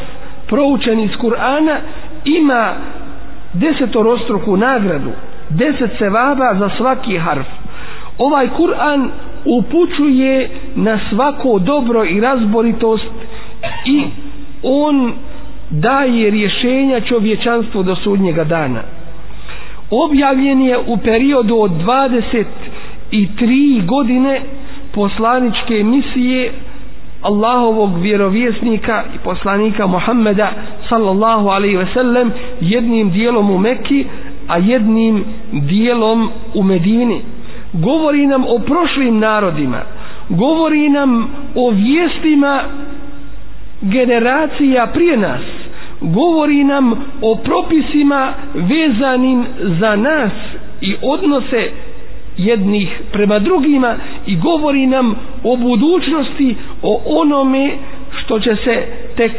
[0.48, 1.76] proučen iz Kur'ana
[2.24, 2.74] ima
[3.52, 5.10] desetorostruku nagradu
[5.50, 7.46] deset sevaba za svaki harf.
[8.18, 9.08] Ovaj Kur'an
[9.44, 13.04] upućuje na svako dobro i razboritost
[13.86, 14.02] i
[14.62, 15.12] on
[15.70, 18.80] daje rješenja čovječanstvu do sudnjega dana.
[19.90, 22.44] Objavljen je u periodu od 23
[23.86, 24.40] godine
[24.94, 26.52] poslaničke misije
[27.22, 30.50] Allahovog vjerovjesnika i poslanika Muhammeda
[30.88, 34.06] sallallahu alaihi ve sellem jednim dijelom u Mekki
[34.48, 37.22] a jednim dijelom u Medini.
[37.72, 39.82] Govori nam o prošlim narodima
[40.28, 42.62] govori nam o vijestima
[43.82, 45.40] generacija prije nas
[46.00, 49.44] govori nam o propisima vezanim
[49.80, 50.32] za nas
[50.80, 51.70] i odnose
[52.38, 53.96] jednih prema drugima
[54.26, 57.70] i govori nam o budućnosti o onome
[58.12, 59.32] što će se tek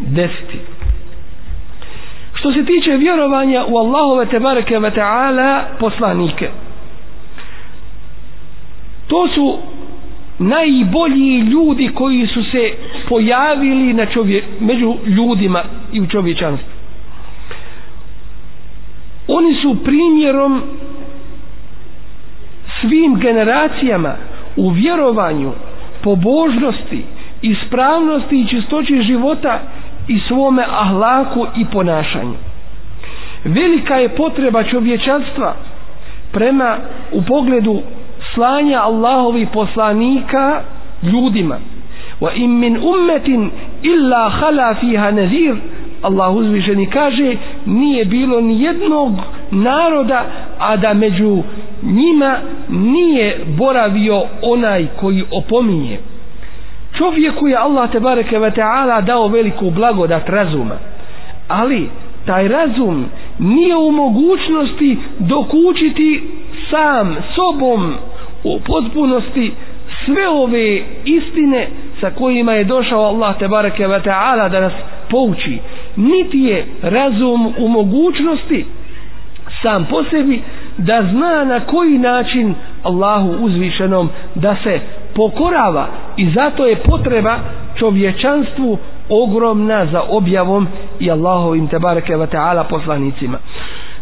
[0.00, 0.58] desiti.
[2.34, 6.48] Što se tiče vjerovanja u Allahove tebareke ve ta'ala poslanike
[9.08, 9.58] to su
[10.38, 12.72] najbolji ljudi koji su se
[13.08, 16.68] pojavili na čovje, među ljudima i u čovječanstvu.
[19.28, 20.62] Oni su primjerom
[22.88, 24.14] svim generacijama
[24.56, 25.52] u vjerovanju,
[26.02, 27.04] pobožnosti,
[27.42, 29.60] ispravnosti i čistoći života
[30.08, 32.34] i svome ahlaku i ponašanju.
[33.44, 35.54] Velika je potreba čovječanstva
[36.32, 36.76] prema
[37.12, 37.80] u pogledu
[38.34, 40.60] slanja Allahovi poslanika
[41.02, 41.56] ljudima.
[42.20, 43.50] Wa in min ummetin
[43.82, 45.56] illa khala fiha nazir
[46.02, 47.36] Allah uzvišeni kaže
[47.66, 49.12] nije bilo ni jednog
[49.50, 50.24] naroda
[50.58, 51.42] a da među
[51.82, 55.98] njima nije boravio onaj koji opominje.
[56.98, 60.74] Čovjeku je Allah te bareke ve taala dao veliku blagodat razuma
[61.48, 61.88] ali
[62.26, 63.04] taj razum
[63.38, 66.22] nije u mogućnosti dokučiti
[66.70, 67.94] sam sobom
[68.44, 69.52] u potpunosti
[70.04, 71.68] sve ove istine
[72.00, 74.72] sa kojima je došao Allah te bareke ve taala da nas
[75.10, 75.58] pouči.
[75.96, 78.64] Niti je razum u mogućnosti
[79.62, 80.42] sam po sebi
[80.78, 84.80] da zna na koji način Allahu uzvišenom da se
[85.14, 87.38] pokorava i zato je potreba
[87.78, 90.66] čovječanstvu ogromna za objavom
[91.00, 93.38] i Allahovim tebareke ve taala poslanicima.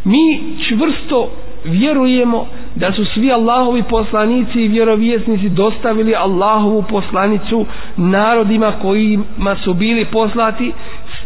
[0.05, 1.29] Mi čvrsto
[1.65, 7.67] vjerujemo da su svi Allahovi poslanici i vjerovjesnici dostavili Allahovu poslanicu
[7.97, 10.73] narodima kojima su bili poslati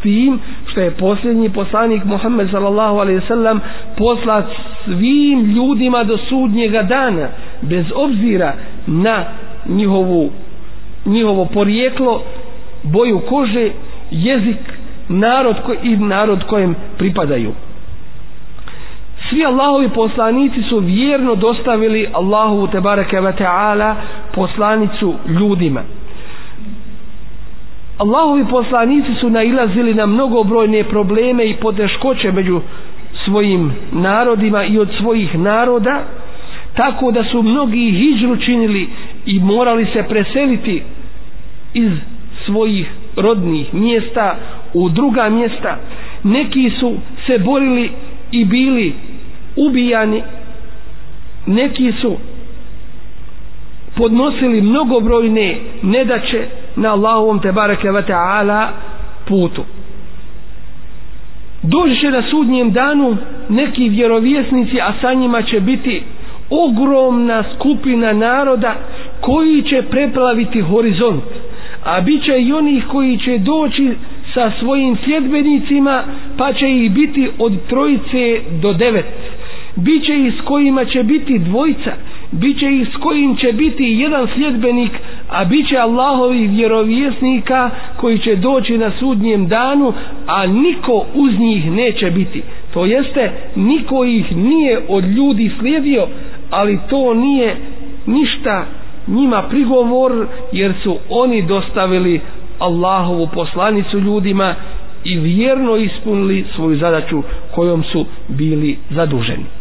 [0.00, 3.60] s tim što je posljednji poslanik Muhammed sallallahu alaihi sallam
[3.98, 4.44] poslat
[4.84, 7.28] svim ljudima do sudnjega dana
[7.62, 8.52] bez obzira
[8.86, 9.24] na
[9.66, 10.30] njihovu
[11.06, 12.22] njihovo porijeklo
[12.82, 13.70] boju kože
[14.10, 14.58] jezik
[15.08, 17.52] narod ko, i narod kojem pripadaju.
[19.28, 23.96] Svi Allahovi poslanici su vjerno dostavili Allahu te bareke ve taala
[24.34, 25.80] poslanicu ljudima.
[28.00, 32.60] Allahovi poslanici su nailazili na mnogobrojne probleme i poteškoće među
[33.24, 36.02] svojim narodima i od svojih naroda
[36.76, 38.88] tako da su mnogi hijđru činili
[39.26, 40.82] i morali se preseliti
[41.74, 41.90] iz
[42.46, 42.86] svojih
[43.16, 44.36] rodnih mjesta
[44.74, 45.76] u druga mjesta.
[46.24, 46.94] Neki su
[47.26, 47.90] se borili
[48.32, 48.92] i bili
[49.56, 50.22] ubijani
[51.46, 52.16] neki su
[53.96, 56.46] podnosili mnogobrojne nedaće
[56.80, 58.68] na Allahovom te bareke ve taala
[59.28, 59.64] putu.
[61.62, 63.16] Doći će na sudnjem danu
[63.48, 66.02] neki vjerovjesnici a sa njima će biti
[66.50, 68.74] ogromna skupina naroda
[69.20, 71.22] koji će preplaviti horizont
[71.84, 73.94] a bit će i onih koji će doći
[74.34, 76.04] sa svojim sljedbenicima
[76.36, 79.06] pa će ih biti od trojice do devet.
[79.76, 81.92] Bit će s kojima će biti dvojca
[82.32, 84.90] bit će ih s kojim će biti jedan sljedbenik
[85.28, 89.92] a bit će Allahovi vjerovjesnika koji će doći na sudnjem danu
[90.26, 92.42] a niko uz njih neće biti.
[92.74, 96.06] To jeste niko ih nije od ljudi slijedio
[96.50, 97.56] ali to nije
[98.06, 98.64] ništa
[99.06, 102.20] njima prigovor jer su oni dostavili
[102.58, 104.54] Allahovu poslanicu ljudima
[105.04, 107.22] i vjerno ispunili svoju zadaću
[107.54, 109.59] kojom su bili zaduženi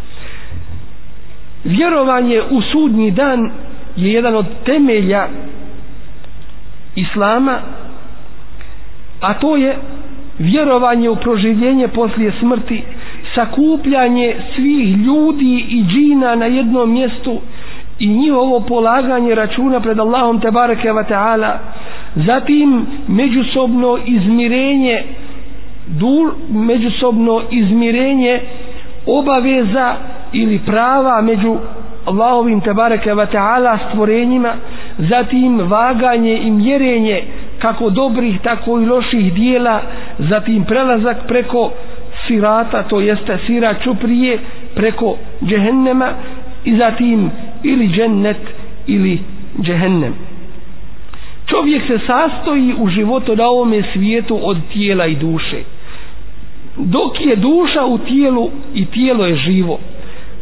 [1.63, 3.51] vjerovanje u sudnji dan
[3.95, 5.27] je jedan od temelja
[6.95, 7.59] islama
[9.21, 9.77] a to je
[10.39, 12.83] vjerovanje u proživljenje poslije smrti
[13.35, 17.41] sakupljanje svih ljudi i džina na jednom mjestu
[17.99, 21.57] i njihovo polaganje računa pred Allahom te bareke wa ta'ala
[22.15, 25.03] zatim međusobno izmirenje
[25.87, 28.39] dur, međusobno izmirenje
[29.07, 29.95] obaveza
[30.33, 31.57] ili prava među
[32.05, 34.53] Allahovim tebareke wa ta'ala stvorenjima
[34.97, 37.23] zatim vaganje i mjerenje
[37.59, 39.81] kako dobrih tako i loših dijela
[40.19, 41.71] zatim prelazak preko
[42.27, 44.39] sirata to jeste sira čuprije
[44.75, 46.13] preko džehennema
[46.65, 47.31] i zatim
[47.63, 48.37] ili džennet
[48.87, 49.19] ili
[49.61, 50.13] džehennem.
[51.45, 55.57] Čovjek se sastoji u životu na ovome svijetu od tijela i duše.
[56.77, 59.79] Dok je duša u tijelu i tijelo je živo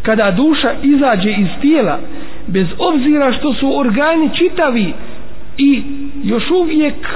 [0.07, 1.99] kada duša izađe iz tijela
[2.47, 4.93] bez obzira što su organi čitavi
[5.57, 5.83] i
[6.23, 7.07] još uvijek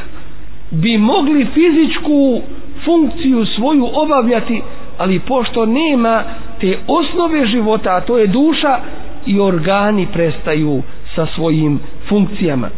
[0.71, 2.41] bi mogli fizičku
[2.85, 4.61] funkciju svoju obavljati
[4.97, 6.23] ali pošto nema
[6.61, 8.79] te osnove života a to je duša
[9.25, 10.81] i organi prestaju
[11.15, 11.79] sa svojim
[12.09, 12.69] funkcijama.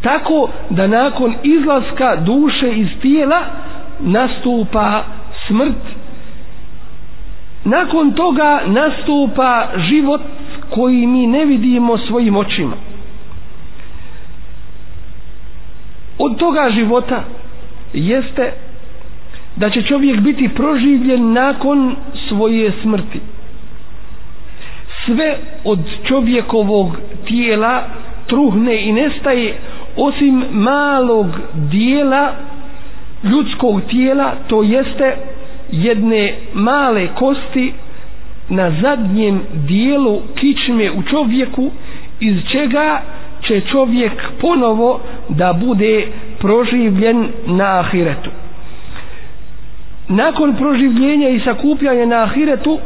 [0.00, 3.40] Tako da nakon izlaska duše iz tijela
[4.00, 5.02] nastupa
[5.46, 6.03] smrt
[7.64, 10.20] nakon toga nastupa život
[10.70, 12.76] koji mi ne vidimo svojim očima.
[16.18, 17.24] Od toga života
[17.92, 18.52] jeste
[19.56, 21.96] da će čovjek biti proživljen nakon
[22.28, 23.20] svoje smrti.
[25.06, 26.96] Sve od čovjekovog
[27.26, 27.82] tijela
[28.26, 29.58] truhne i nestaje
[29.96, 32.32] osim malog dijela
[33.24, 35.16] ljudskog tijela to jeste
[35.74, 36.22] jedne
[36.54, 37.72] male kosti
[38.48, 41.70] na zadnjem dijelu kičme u čovjeku
[42.20, 43.00] iz čega
[43.42, 46.06] će čovjek ponovo da bude
[46.38, 48.30] proživljen na ahiretu.
[50.08, 52.78] Nakon proživljenja i sakupljanja na ahiretu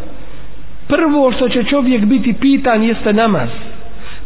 [0.88, 3.48] prvo što će čovjek biti pitan jeste namaz.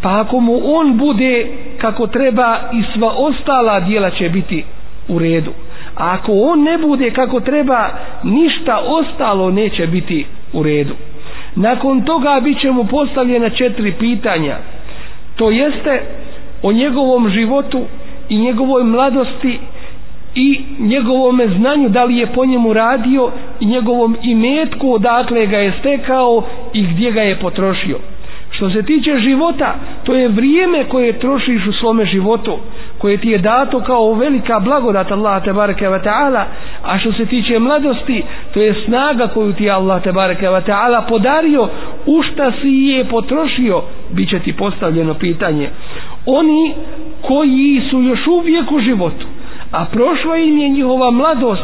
[0.02, 1.46] Pa ako mu on bude
[1.78, 4.64] kako treba i sva ostala dijela će biti
[5.08, 5.50] u redu
[5.96, 7.88] a ako on ne bude kako treba
[8.22, 10.94] ništa ostalo neće biti u redu.
[11.56, 14.56] Nakon toga bit će mu postavljena četiri pitanja.
[15.36, 16.00] To jeste
[16.62, 17.80] o njegovom životu
[18.28, 19.58] i njegovoj mladosti
[20.34, 23.30] i njegovom znanju da li je po njemu radio
[23.60, 27.98] i njegovom imetku odakle ga je stekao i gdje ga je potrošio
[28.52, 29.74] što se tiče života
[30.04, 32.58] to je vrijeme koje trošiš u svome životu
[32.98, 36.44] koje ti je dato kao velika blagodat Allah te bareke ve taala.
[36.82, 38.22] A što se tiče mladosti
[38.54, 41.68] to je snaga koju ti Allah te bareke ve taala podario.
[42.06, 45.70] U šta si je potrošio biće ti postavljeno pitanje.
[46.26, 46.74] Oni
[47.20, 49.26] koji su još uvijek u životu
[49.72, 51.62] a prošla im je njihova mladost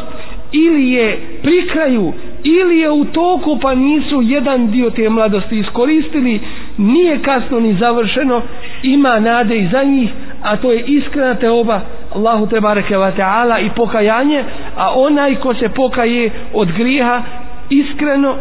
[0.51, 2.13] ili je pri kraju
[2.43, 6.39] ili je u toku pa nisu jedan dio te mladosti iskoristili
[6.79, 8.41] nije kasno ni završeno
[8.83, 10.09] ima nade i za njih
[10.43, 11.81] a to je iskrena teoba
[12.15, 14.43] Allahu te bareke wa ta'ala i pokajanje
[14.77, 17.21] a onaj ko se pokaje od griha
[17.69, 18.35] iskreno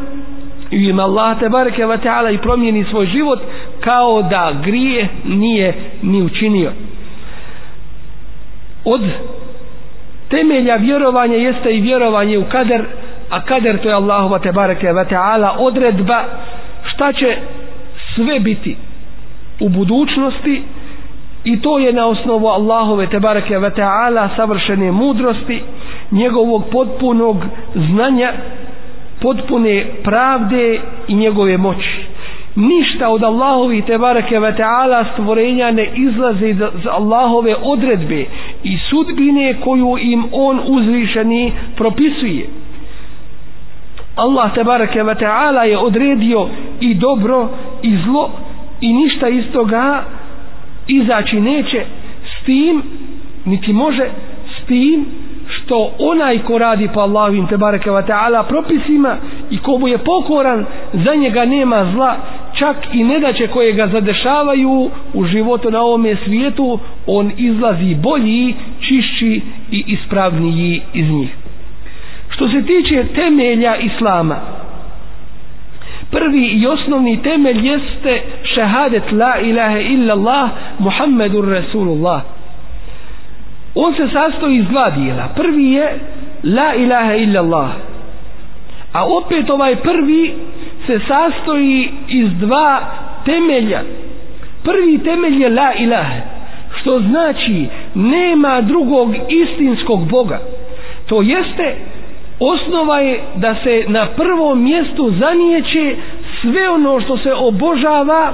[0.70, 3.40] i ima Allah te bareke wa ta'ala i promijeni svoj život
[3.80, 6.72] kao da grije nije ni učinio.
[8.84, 9.00] Od
[10.28, 12.84] temelja vjerovanja jeste i vjerovanje u kader
[13.30, 16.24] a kader to je Allahova te bareke ve taala odredba
[16.84, 17.36] šta će
[18.18, 18.76] sve biti
[19.60, 20.62] u budućnosti
[21.44, 25.62] i to je na osnovu Allahove tebareke ve taala savršene mudrosti
[26.10, 27.36] njegovog potpunog
[27.74, 28.32] znanja
[29.20, 32.04] potpune pravde i njegove moći.
[32.56, 36.60] Ništa od Allahovi tebareke ve taala stvorenja ne izlazi iz
[36.90, 38.24] Allahove odredbe
[38.62, 42.46] i sudbine koju im on uzvišeni propisuje.
[44.18, 46.48] Allah te bareke ve taala je odredio
[46.80, 47.48] i dobro
[47.82, 48.30] i zlo
[48.80, 50.02] i ništa iz toga
[50.86, 51.84] izaći neće
[52.24, 52.82] s tim
[53.44, 54.08] niti može
[54.56, 55.06] s tim
[55.48, 59.16] što onaj ko radi po Allahovim te bareke ve taala propisima
[59.50, 62.16] i ko mu je pokoran za njega nema zla
[62.58, 69.40] čak i nedaće koje ga zadešavaju u životu na ovome svijetu on izlazi bolji, čišći
[69.70, 71.37] i ispravniji iz njih
[72.38, 74.36] što se tiče temelja Islama
[76.10, 82.22] prvi i osnovni temelj jeste šehadet la ilaha illa Allah Muhammedur Rasulullah.
[83.74, 85.28] On se sastoji iz dva dijela.
[85.36, 85.98] Prvi je
[86.44, 87.70] la ilaha illa Allah
[88.92, 90.34] a opet ovaj prvi
[90.86, 92.80] se sastoji iz dva
[93.24, 93.82] temelja.
[94.62, 96.20] Prvi temelj je la ilaha
[96.80, 100.40] što znači nema drugog istinskog Boga.
[101.06, 101.74] To jeste
[102.40, 105.96] osnova je da se na prvom mjestu zanijeće
[106.42, 108.32] sve ono što se obožava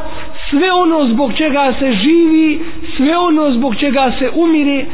[0.50, 2.61] sve ono zbog čega se živi
[2.96, 4.84] sve ono zbog čega se umire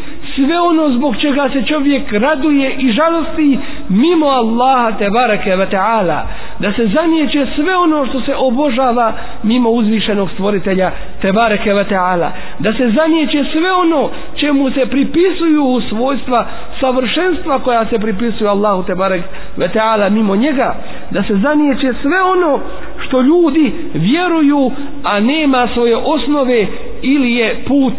[0.47, 6.21] sve ono zbog čega se čovjek raduje i žalosti mimo Allaha te barake ve ta'ala.
[6.59, 9.13] Da se zanijeće sve ono što se obožava
[9.43, 12.31] mimo uzvišenog stvoritelja te bareke ve ta'ala.
[12.59, 16.47] Da se zanijeće sve ono čemu se pripisuju svojstva
[16.81, 19.25] savršenstva koja se pripisuju Allahu te barake
[19.57, 20.75] ve ta'ala mimo njega.
[21.11, 22.61] Da se zanijeće sve ono
[22.99, 24.71] što ljudi vjeruju
[25.05, 26.67] a nema svoje osnove
[27.03, 27.95] ili je put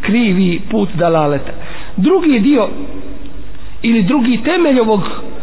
[0.00, 1.52] krivi put dalaleta
[2.02, 2.68] drugi dio
[3.82, 5.00] ili drugi temelj ovog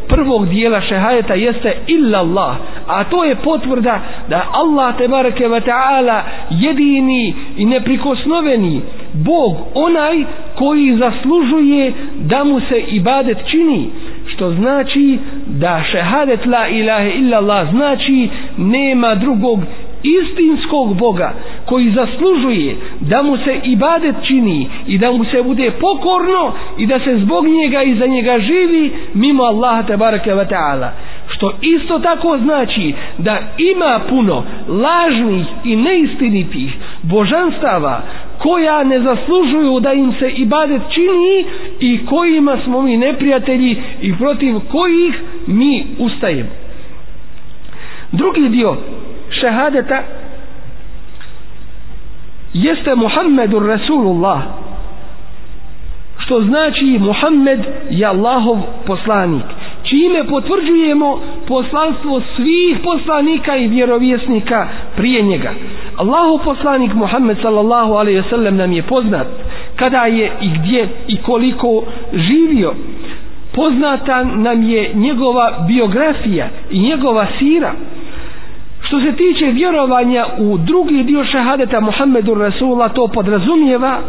[0.07, 2.55] prvog dijela šehajeta jeste illa Allah
[2.87, 3.99] a to je potvrda
[4.29, 8.81] da Allah te bareke ve taala jedini i neprikosnoveni
[9.13, 10.23] Bog onaj
[10.55, 13.89] koji zaslužuje da mu se ibadet čini
[14.25, 19.59] što znači da šehadet la ilaha illa Allah znači nema drugog
[20.21, 21.33] istinskog Boga
[21.65, 26.99] koji zaslužuje da mu se ibadet čini i da mu se bude pokorno i da
[26.99, 28.83] se zbog njega i za njega živi
[29.13, 30.89] mimo Allaha tabaraka wa ta'ala.
[31.29, 38.01] Što isto tako znači da ima puno lažnih i neistinitih božanstava
[38.37, 41.45] koja ne zaslužuju da im se ibadet čini
[41.79, 45.15] i kojima smo mi neprijatelji i protiv kojih
[45.47, 46.49] mi ustajemo.
[48.11, 48.77] Drugi dio
[49.39, 50.03] šehadeta
[52.53, 54.41] jeste Muhammedur Rasulullah
[56.17, 57.59] što znači Muhammed
[57.89, 59.45] je Allahov poslanik
[59.89, 65.51] čime potvrđujemo poslanstvo svih poslanika i vjerovjesnika prije njega.
[65.95, 69.27] Allahov poslanik Muhammed sallallahu alaihi wasallam nam je poznat
[69.75, 71.83] kada je i gdje i koliko
[72.13, 72.73] živio.
[73.55, 77.71] Poznata nam je njegova biografija i njegova sira.
[78.87, 83.99] Što se tiče vjerovanja u drugi dio šehadeta Muhammedu Rasula, to podrazumijeva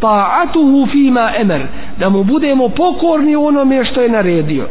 [0.00, 1.62] ta'atuhu fima emer,
[1.98, 4.66] da mu budemo pokorni u onome što je naredio.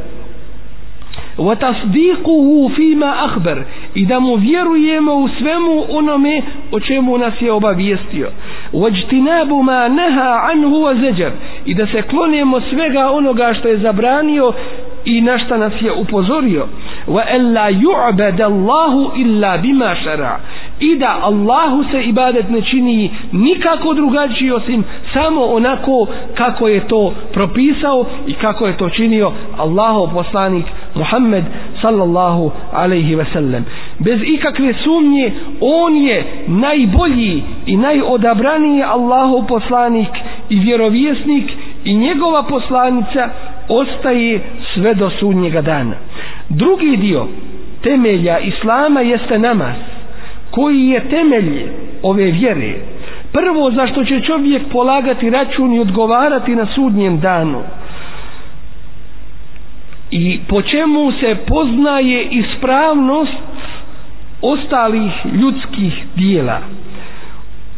[1.38, 3.60] Wa tasdiquhu fima akhbar
[3.96, 6.42] i da mu vjerujemo u svemu onome
[6.72, 8.30] o čemu nas je obavijestio
[8.74, 11.32] vajtinabu ma naha anhu wa zajar
[11.66, 14.54] i da se klonimo svega onoga što je zabranio
[15.06, 16.68] i na šta nas je upozorio
[17.08, 20.40] wa alla yu'bada Allahu illa bima shara
[20.80, 24.84] i da Allahu se ibadet ne čini nikako drugačiji osim
[25.14, 31.44] samo onako kako je to propisao i kako je to činio Allahov poslanik Muhammed
[31.82, 33.66] sallallahu alaihi ve sellem
[34.00, 40.10] bez ikakve sumnje on je najbolji i najodabraniji Allahov poslanik
[40.50, 41.52] i vjerovjesnik
[41.84, 43.30] i njegova poslanica
[43.70, 44.40] ostaje
[44.74, 45.96] sve do sunnjega dana
[46.50, 47.28] drugi dio
[47.82, 49.76] temelja Islama jeste namaz
[50.52, 51.62] koji je temelj
[52.02, 52.74] ove vjere.
[53.32, 57.62] Prvo zašto će čovjek polagati račun i odgovarati na sudnjem danu?
[60.12, 63.38] I po čemu se poznaje ispravnost
[64.42, 66.60] ostalih ljudskih dijela?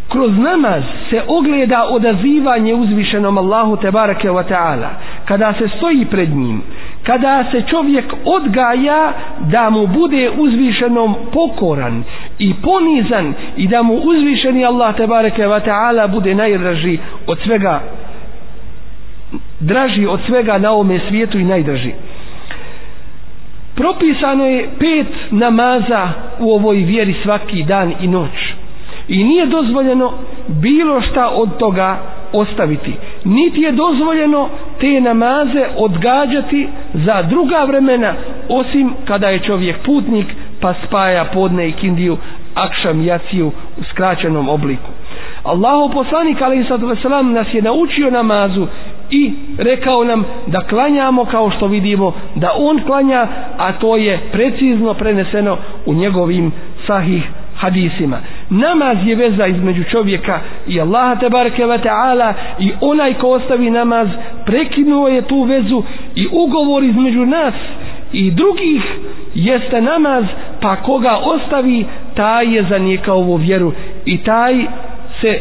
[0.09, 4.89] Kroz namaz se ogleda odazivanje uzvišenom Allahu tebareke wa ta'ala.
[5.25, 6.61] Kada se stoji pred njim
[7.07, 12.03] kada se čovjek odgaja da mu bude uzvišenom pokoran
[12.39, 16.97] i ponizan i da mu uzvišeni Allah te bareke ta'ala bude najdraži
[17.27, 17.81] od svega
[19.59, 21.91] draži od svega na ovome svijetu i najdraži.
[23.75, 28.53] Propisano je pet namaza u ovoj vjeri svaki dan i noć.
[29.07, 30.13] I nije dozvoljeno
[30.47, 31.97] bilo šta od toga
[32.33, 32.93] ostaviti.
[33.23, 34.49] Niti je dozvoljeno
[34.79, 38.13] te namaze odgađati za druga vremena
[38.49, 40.27] osim kada je čovjek putnik
[40.61, 42.17] pa spaja podne i kindiju
[42.55, 43.47] akšam jaciju
[43.77, 44.89] u skraćenom obliku.
[45.43, 46.81] Allahu poslanik ali sad
[47.25, 48.67] nas je naučio namazu
[49.09, 54.93] i rekao nam da klanjamo kao što vidimo da on klanja a to je precizno
[54.93, 56.51] preneseno u njegovim
[56.87, 57.23] sahih
[57.55, 58.17] hadisima
[58.49, 63.69] namaz je veza između čovjeka i Allaha te bareke ve taala i onaj ko ostavi
[63.69, 64.07] namaz
[64.45, 65.83] prekinuo je tu vezu
[66.15, 67.53] i ugovor između nas
[68.13, 68.81] i drugih
[69.35, 70.23] jeste namaz
[70.61, 71.85] pa koga ostavi
[72.15, 73.73] taj je zanijekao ovu vjeru
[74.05, 74.65] i taj
[75.21, 75.39] se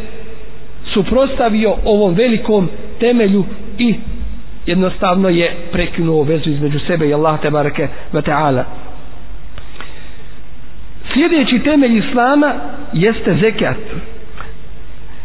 [0.85, 2.69] suprostavio ovom velikom
[3.01, 3.45] temelju
[3.79, 3.95] i
[4.67, 8.65] jednostavno je prekinuo vezu između sebe i Allaha te bareke ve taala
[11.17, 12.53] sljedeći temelj islama
[12.93, 13.77] jeste zekat.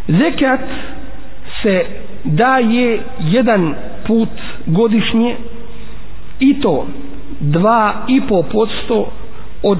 [0.08, 0.60] Zekat
[1.62, 1.86] se
[2.24, 3.74] daje jedan
[4.08, 4.30] put
[4.66, 5.36] godišnje
[6.40, 6.88] i to
[7.40, 9.12] dva i po podsto
[9.64, 9.78] od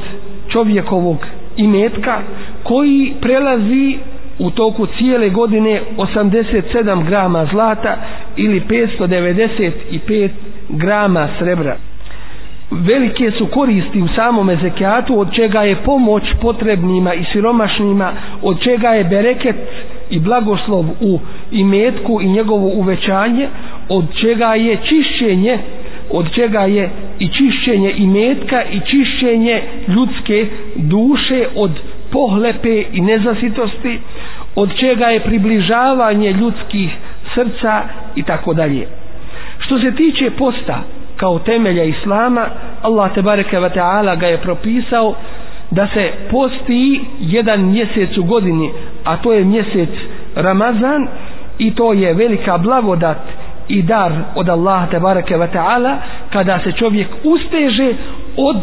[0.50, 1.18] čovjekovog
[1.58, 2.22] imetka
[2.64, 3.98] koji prelazi
[4.40, 7.98] u toku cijele godine 87 grama zlata
[8.36, 10.30] ili 595
[10.70, 11.76] grama srebra
[12.72, 18.12] velike su koristi u samome zekijatu od čega je pomoć potrebnima i siromašnima
[18.42, 19.56] od čega je bereket
[20.10, 21.20] i blagoslov u
[21.52, 23.48] imetku i njegovo uvećanje
[23.90, 25.58] od čega je čišćenje
[26.10, 30.46] od čega je i čišćenje imetka i čišćenje ljudske
[30.76, 31.72] duše od
[32.12, 34.00] pohlepe i nezasitosti
[34.56, 36.92] od čega je približavanje ljudskih
[37.34, 37.84] srca
[38.16, 38.88] i tako dalje.
[39.60, 40.84] Što se tiče posta
[41.22, 42.46] kao temelja islama
[42.82, 45.14] Allah te bareke ve taala ga je propisao
[45.72, 48.72] da se posti jedan mjesec u godini
[49.04, 49.90] a to je mjesec
[50.36, 51.08] Ramazan
[51.58, 53.18] i to je velika blagodat
[53.68, 55.98] i dar od Allaha te bareke ve taala
[56.30, 57.94] kada se čovjek usteže
[58.38, 58.58] od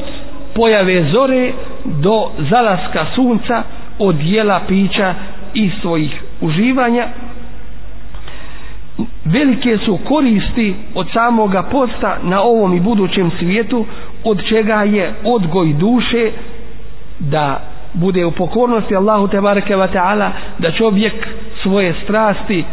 [0.54, 1.52] pojave zore
[1.84, 3.62] do zalaska sunca
[3.98, 5.14] od jela pića
[5.54, 7.06] i svojih uživanja
[9.24, 13.86] velike su koristi od samoga posta na ovom i budućem svijetu
[14.24, 16.30] od čega je odgoj duše
[17.18, 17.60] da
[17.94, 21.28] bude u pokornosti Allahu te bareke ve taala da čovjek
[21.62, 22.64] svoje strasti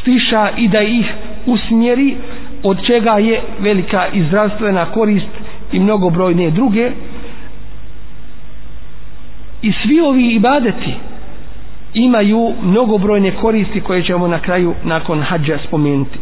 [0.00, 1.06] stiša i da ih
[1.46, 2.16] usmjeri
[2.62, 5.28] od čega je velika i zdravstvena korist
[5.72, 6.90] i mnogobrojne druge.
[9.62, 10.94] I svi ovi ibadeti
[11.94, 16.18] imaju mnogobrojne koristi koje ćemo na kraju nakon hađa spomenuti.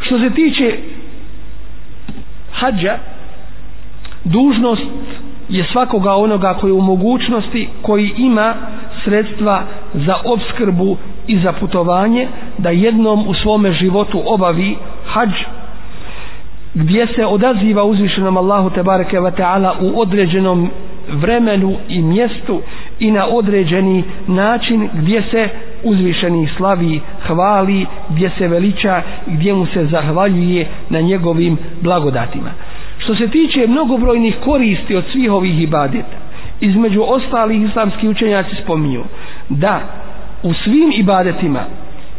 [0.00, 0.76] Što se tiče
[2.52, 2.98] hađa
[4.24, 4.82] dužnost
[5.48, 8.54] je svakoga onoga koji je u mogućnosti koji ima
[9.04, 9.62] sredstva
[9.94, 12.28] za obskrbu i za putovanje
[12.58, 14.76] da jednom u svome životu obavi
[15.06, 15.30] hađ
[16.74, 20.70] gdje se odaziva uzvišenom Allahu tebareke ve ta'ala u određenom
[21.12, 22.60] vremenu i mjestu
[22.98, 25.48] i na određeni način gdje se
[25.84, 32.50] uzvišeni slavi hvali, gdje se veliča gdje mu se zahvaljuje na njegovim blagodatima.
[32.98, 36.16] Što se tiče mnogobrojnih koristi od svih ovih ibadeta
[36.60, 39.02] između ostalih islamski učenjaci spominju
[39.48, 39.80] da
[40.42, 41.60] u svim ibadetima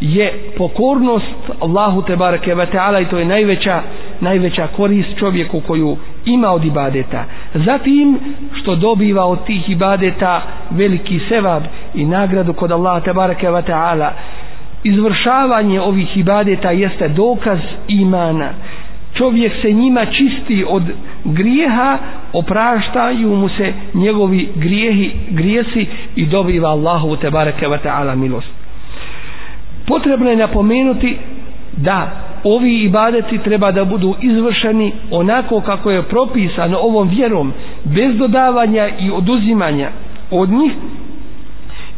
[0.01, 3.81] je pokornost Allahu te bareke ve taala i to je najveća
[4.19, 7.25] najveća korist čovjeku koju ima od ibadeta.
[7.53, 8.19] Zatim
[8.61, 11.63] što dobiva od tih ibadeta veliki sevab
[11.93, 14.13] i nagradu kod Allaha te bareke ve taala.
[14.83, 18.49] Izvršavanje ovih ibadeta jeste dokaz imana.
[19.13, 20.83] Čovjek se njima čisti od
[21.23, 21.97] grijeha
[22.33, 28.51] opraštaju mu se njegovi grijehi grijesi i dobiva Allahu te bareke ve taala milost.
[29.87, 31.17] Potrebno je napomenuti
[31.77, 32.09] da
[32.43, 37.53] ovi ibadeti treba da budu izvršeni onako kako je propisano ovom vjerom
[37.83, 39.89] bez dodavanja i oduzimanja
[40.31, 40.71] od njih.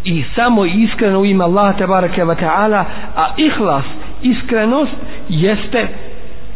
[0.04, 2.84] I samo iskreno u ime Allah tabaraka wa ta'ala
[3.16, 3.84] a ihlas,
[4.22, 4.92] iskrenost
[5.30, 5.88] jeste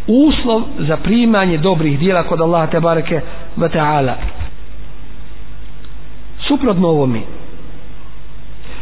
[0.07, 3.22] uslov za primanje dobrih dijela kod Allah tabaraka
[3.57, 4.13] wa ta'ala.
[6.47, 7.20] Suprotno ovome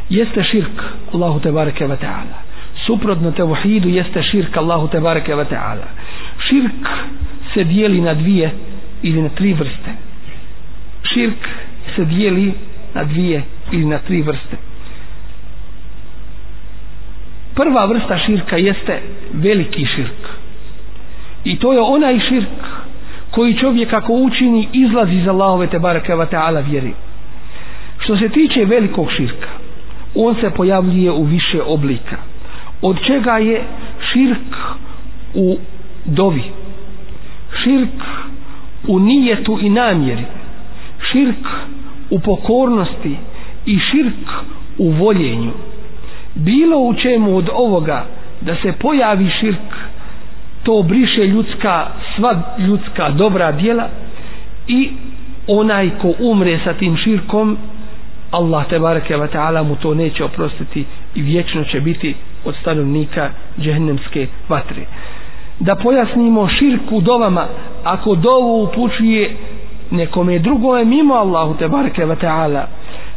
[0.09, 0.83] jeste širk
[1.13, 2.37] Allahu tabaraka wa ta'ala
[2.85, 5.87] suprotno tevhidu jeste širk Allahu tabaraka ve ta'ala.
[6.49, 6.89] Širk
[7.53, 8.51] se dijeli na dvije
[9.01, 9.91] ili na tri vrste.
[11.13, 11.47] Širk
[11.95, 12.53] se dijeli
[12.93, 14.57] na dvije ili na tri vrste.
[17.55, 19.01] Prva vrsta širka jeste
[19.33, 20.29] veliki širk.
[21.43, 22.63] I to je onaj širk
[23.31, 26.93] koji čovjek ako učini izlazi iz Allahove te ve ta'ala vjeri
[27.97, 29.49] što se tiče velikog širka
[30.15, 32.17] on se pojavljuje u više oblika
[32.85, 33.61] od čega je
[34.03, 34.55] širk
[35.35, 35.57] u
[36.05, 36.43] dovi?
[37.63, 38.01] Širk
[38.87, 40.25] u nijetu i namjeri.
[41.01, 41.47] Širk
[42.09, 43.15] u pokornosti
[43.65, 44.29] i širk
[44.77, 45.51] u voljenju.
[46.35, 48.05] Bilo u čemu od ovoga
[48.41, 49.73] da se pojavi širk
[50.63, 53.87] to briše ljudska sva ljudska dobra djela
[54.67, 54.89] i
[55.49, 57.57] onaj ko umre sa tim širkom
[58.31, 62.15] Allah te bareke ve taala mu to neće oprostiti i vječno će biti
[62.45, 63.29] od stanovnika
[63.59, 64.81] džehennemske vatre.
[65.59, 67.47] Da pojasnimo širk u dovama
[67.83, 69.35] ako dovu upućuje
[69.91, 72.67] nekome drugome mimo Allahu te bareke ve taala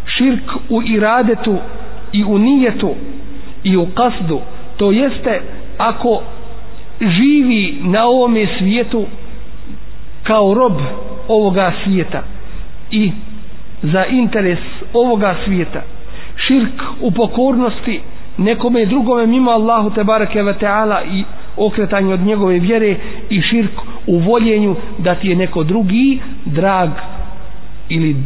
[0.06, 1.56] širk u iradetu
[2.12, 2.94] i u nijetu
[3.64, 4.40] i u kasdu
[4.76, 5.40] to jeste
[5.78, 6.22] ako
[7.00, 9.06] živi na ovome svijetu
[10.22, 10.72] kao rob
[11.28, 12.22] ovoga svijeta
[12.90, 13.12] i
[13.82, 14.58] za interes
[14.92, 15.82] ovoga svijeta
[16.36, 18.00] širk u pokornosti
[18.38, 21.24] nekome drugome mimo Allahu te bareke ve taala i
[21.56, 22.96] okretanje od njegove vjere
[23.30, 23.72] i širk
[24.06, 26.90] u voljenju da ti je neko drugi drag
[27.88, 28.16] ili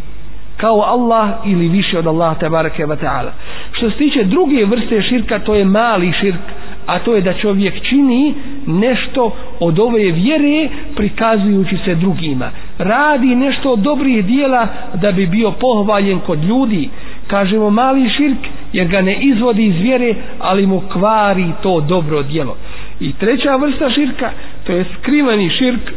[0.56, 3.32] kao Allah ili više od Allaha te bareke ve taala.
[3.72, 6.40] Što se tiče druge vrste širka to je mali širk
[6.86, 8.34] a to je da čovjek čini
[8.66, 12.50] nešto od ove vjere prikazujući se drugima.
[12.78, 16.88] Radi nešto od dobrih dijela da bi bio pohvaljen kod ljudi
[17.32, 18.38] kažemo mali širk
[18.72, 22.56] jer ga ne izvodi iz vjere ali mu kvari to dobro djelo.
[23.00, 24.30] I treća vrsta širka
[24.64, 25.92] to je skriveni širk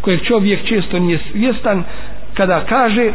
[0.00, 1.84] kojeg čovjek često nije svjestan
[2.34, 3.12] kada kaže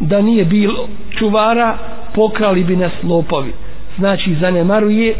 [0.00, 1.76] da nije bilo čuvara
[2.14, 3.52] pokrali bi nas lopovi.
[3.98, 5.14] Znači zanemaruje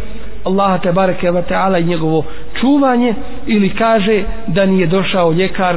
[0.44, 2.24] Allaha te bareke ve taala i njegovo
[2.60, 3.14] čuvanje
[3.46, 5.76] ili kaže da nije došao ljekar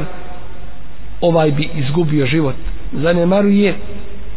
[1.20, 2.54] ovaj bi izgubio život.
[2.92, 3.74] Zanemaruje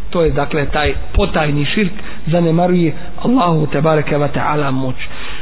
[0.10, 1.92] to je dakle taj potajni širk
[2.28, 2.94] zanemaruje
[3.24, 4.96] Allahu te bareke ve taala moć.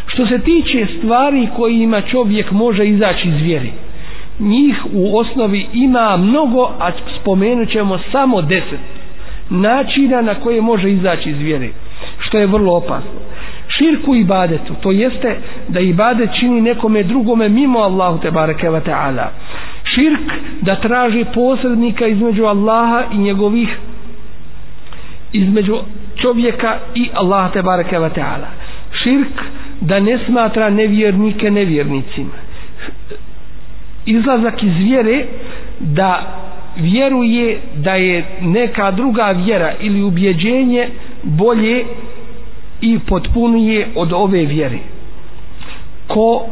[0.08, 3.70] Što se tiče stvari kojima čovjek može izaći iz vjere
[4.40, 6.92] njih u osnovi ima mnogo a
[7.22, 8.80] spomenut ćemo samo deset
[9.50, 11.70] načina na koje može izaći iz vjere
[12.20, 13.12] što je vrlo opasno.
[13.68, 15.38] Širku ibadetu to jeste
[15.68, 19.32] da ibadet čini nekome drugome mimo Allahu te bareke ve taala.
[19.84, 23.78] Širk da traži posrednika između Allaha i njegovih
[25.34, 25.78] između
[26.22, 28.48] čovjeka i Allaha te bareke ve taala.
[29.04, 29.42] Širk
[29.82, 32.34] da ne smatra nevjernike nevjernicima.
[34.06, 35.26] Izlazak iz vjere
[35.80, 36.38] da
[36.78, 40.90] vjeruje da je neka druga vjera ili ubjeđenje
[41.24, 41.86] bolje
[42.82, 44.78] i potpunije od ove vjere.
[46.08, 46.46] Ko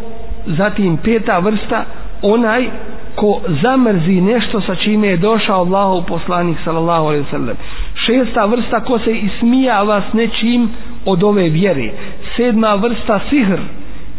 [0.45, 1.85] zatim peta vrsta
[2.21, 2.69] onaj
[3.15, 7.57] ko zamrzi nešto sa čime je došao Allahov poslanik sallallahu alejhi ve sellem
[8.05, 10.69] šesta vrsta ko se ismijava s nečim
[11.05, 11.89] od ove vjere.
[12.35, 13.59] Sedma vrsta sihr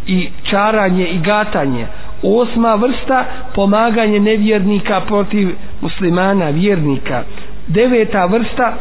[0.07, 1.87] i čaranje i gatanje.
[2.23, 3.25] Osma vrsta
[3.55, 5.49] pomaganje nevjernika protiv
[5.81, 7.23] muslimana vjernika.
[7.67, 8.75] Deveta vrsta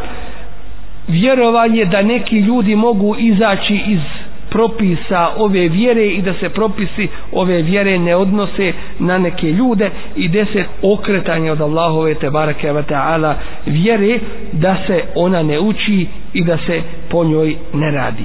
[1.08, 4.00] vjerovanje da neki ljudi mogu izaći iz
[4.56, 10.28] propisa ove vjere i da se propisi ove vjere ne odnose na neke ljude i
[10.28, 13.34] deset okretanje od Allahove te barake wa ta'ala
[13.66, 14.20] vjere
[14.52, 18.24] da se ona ne uči i da se po njoj ne radi.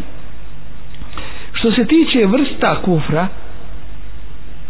[1.53, 3.27] Što se tiče vrsta kufra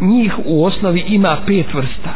[0.01, 2.11] njih u osnovi ima pet vrsta.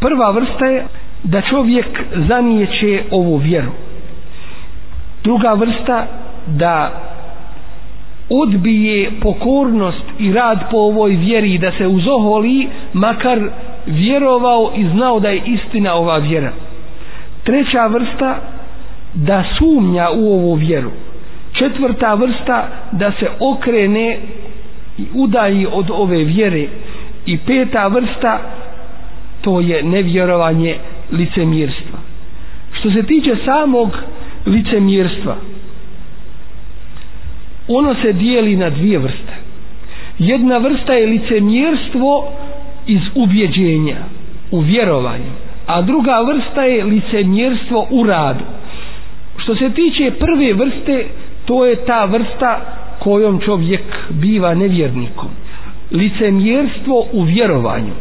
[0.00, 0.86] Prva vrsta je
[1.22, 1.86] da čovjek
[2.28, 3.72] zanijeće ovu vjeru.
[5.24, 6.06] Druga vrsta
[6.46, 7.02] da
[8.30, 13.40] odbije pokornost i rad po ovoj vjeri da se uzoholi makar
[13.86, 16.52] vjerovao i znao da je istina ova vjera.
[17.44, 18.36] Treća vrsta
[19.14, 20.90] da sumnja u ovu vjeru.
[21.52, 24.18] Četvrta vrsta da se okrene
[24.98, 26.66] i udaji od ove vjere.
[27.26, 28.38] I peta vrsta
[29.40, 30.76] to je nevjerovanje
[31.12, 31.98] licemirstva
[32.72, 33.96] što se tiče samog
[34.46, 35.36] licemirstva
[37.68, 39.32] ono se dijeli na dvije vrste.
[40.18, 42.28] Jedna vrsta je licemjerstvo
[42.86, 43.96] iz ubjeđenja
[44.50, 48.44] u vjerovanju a druga vrsta je licemjerstvo u radu.
[49.36, 51.06] Što se tiče prve vrste
[51.44, 52.60] to je ta vrsta
[52.98, 55.28] kojom čovjek biva nevjernikom.
[55.90, 57.92] Licemjerstvo u vjerovanju.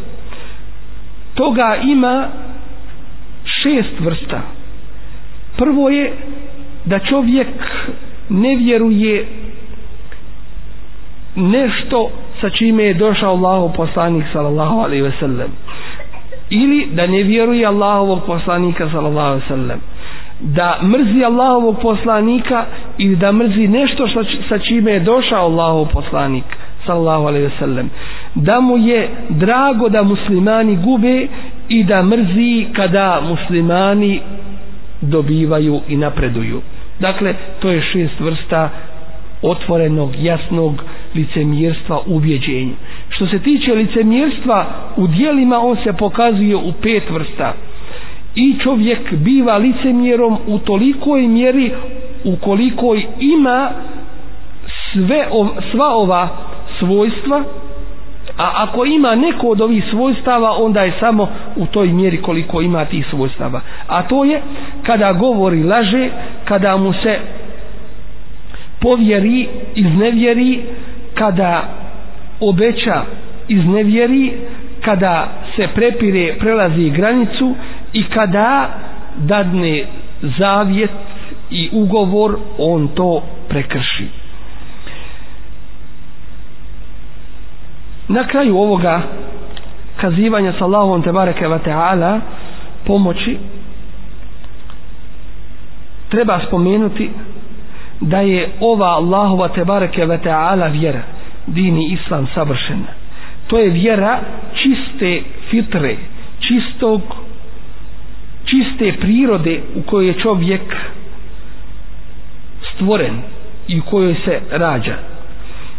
[1.33, 2.27] Toga ima
[3.43, 4.41] šest vrsta.
[5.57, 6.13] Prvo je
[6.85, 7.47] da čovjek
[8.29, 9.27] ne vjeruje
[11.35, 12.09] nešto
[12.41, 15.49] sa čime je došao Allahov poslanik sallallahu alaihi ve sellem.
[16.49, 19.79] Ili da ne vjeruje Allahovog poslanika sallallahu alaihi ve sellem.
[20.39, 22.65] Da mrzi Allahovog poslanika
[22.97, 24.07] ili da mrzi nešto
[24.49, 26.43] sa čime je došao Allahov poslanik
[26.85, 27.89] sallallahu alaihi ve sellem.
[28.35, 31.27] Da mu je drago da muslimani gube
[31.69, 34.21] i da mrzi kada muslimani
[35.01, 36.61] dobivaju i napreduju.
[36.99, 38.69] Dakle to je šest vrsta
[39.41, 40.83] otvorenog, jasnog
[41.15, 42.73] licemjerstva u ubjeđenju.
[43.09, 44.65] Što se tiče licemjerstva
[44.97, 47.53] u dijelima, on se pokazuje u pet vrsta.
[48.35, 51.71] I čovjek biva licemjerom u tolikoj mjeri
[52.23, 53.69] ukoliko ima
[54.93, 55.27] sve,
[55.71, 56.27] sva ova
[56.79, 57.43] svojstva,
[58.37, 62.85] a ako ima neko od ovih svojstava, onda je samo u toj mjeri koliko ima
[62.85, 63.61] tih svojstava.
[63.87, 64.41] A to je
[64.83, 66.09] kada govori laže,
[66.45, 67.19] kada mu se
[68.79, 70.61] povjeri, iznevjeri,
[71.13, 71.63] kada
[72.39, 73.01] obeća
[73.47, 74.31] iznevjeri,
[74.81, 77.55] kada se prepire, prelazi granicu
[77.93, 78.69] i kada
[79.17, 79.85] dadne
[80.37, 80.91] zavjet
[81.51, 84.07] i ugovor, on to prekrši.
[88.07, 89.01] Na kraju ovoga
[89.97, 92.19] kazivanja sa Allahom te bareke wa ta'ala
[92.85, 93.37] pomoći
[96.09, 97.09] treba spomenuti
[97.99, 101.01] da je ova Allahova tebareke ve ta'ala vjera
[101.47, 102.87] dini islam savršena.
[103.47, 104.19] To je vjera
[104.53, 105.95] čiste fitre
[106.39, 107.01] čistog
[108.45, 110.75] čiste prirode u kojoj je čovjek
[112.73, 113.15] stvoren
[113.67, 114.95] i u kojoj se rađa.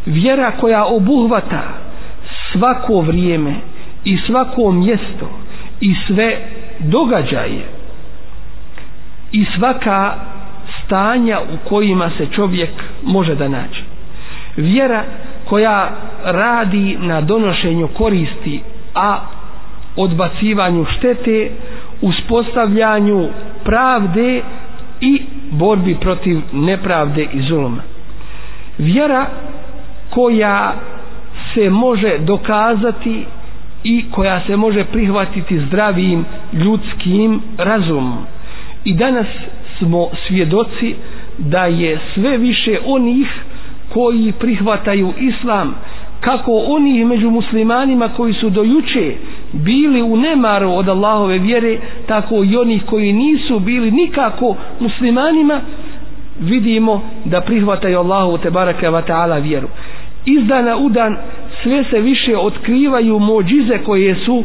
[0.06, 1.62] Vjera koja obuhvata
[2.52, 3.54] svako vrijeme
[4.04, 5.30] i svako mjesto
[5.80, 6.38] i sve
[6.78, 7.66] događaje
[9.32, 10.14] i svaka
[10.87, 12.70] stanja u kojima se čovjek
[13.03, 13.80] može da nađe.
[14.57, 15.05] Vjera
[15.45, 15.91] koja
[16.24, 18.61] radi na donošenju koristi,
[18.95, 19.20] a
[19.97, 21.51] odbacivanju štete,
[22.03, 23.28] uspostavljanju
[23.64, 24.43] pravde
[25.01, 27.82] i borbi protiv nepravde i zuluma.
[28.78, 29.26] Vjera
[30.11, 30.74] koja
[31.55, 33.24] se može dokazati
[33.84, 36.24] i koja se može prihvatiti zdravim
[36.55, 38.26] ljudskim razumom.
[38.84, 39.26] I danas
[39.78, 40.94] smo svjedoci
[41.38, 43.26] da je sve više onih
[43.88, 45.74] koji prihvataju islam
[46.20, 49.14] kako oni među muslimanima koji su dojuče
[49.52, 55.60] bili u nemaru od Allahove vjere tako i onih koji nisu bili nikako muslimanima
[56.40, 59.68] vidimo da prihvataju Allahu te baraka wa ta'ala vjeru.
[60.24, 61.16] Iz dana u dan
[61.62, 64.44] sve se više otkrivaju mođize koje su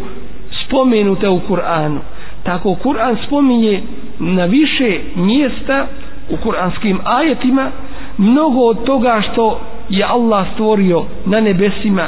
[0.65, 1.97] spomenute u Kur'anu
[2.43, 3.81] tako Kur'an spominje
[4.19, 5.87] na više mjesta
[6.29, 7.71] u kuranskim ajetima
[8.17, 12.07] mnogo od toga što je Allah stvorio na nebesima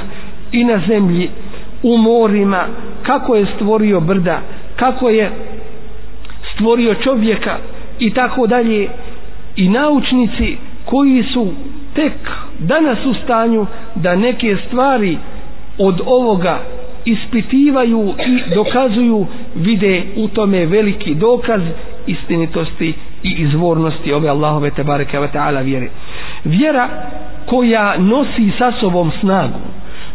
[0.52, 1.30] i na zemlji
[1.84, 2.66] u morima
[3.04, 4.40] kako je stvorio brda
[4.76, 5.32] kako je
[6.54, 7.58] stvorio čovjeka
[8.00, 8.88] i tako dalje.
[9.56, 11.48] I naučnici koji su
[11.94, 12.14] tek
[12.60, 13.66] danas u stanju
[13.96, 15.18] da neke stvari
[15.78, 16.60] od ovoga
[17.06, 19.26] ispitivaju i dokazuju
[19.56, 21.62] vide u tome veliki dokaz
[22.08, 22.94] istinitosti
[23.24, 25.88] i izvornosti ove Allahove te bareke ve taala vjere.
[26.44, 26.90] Vjera
[27.46, 29.60] koja nosi sa sobom snagu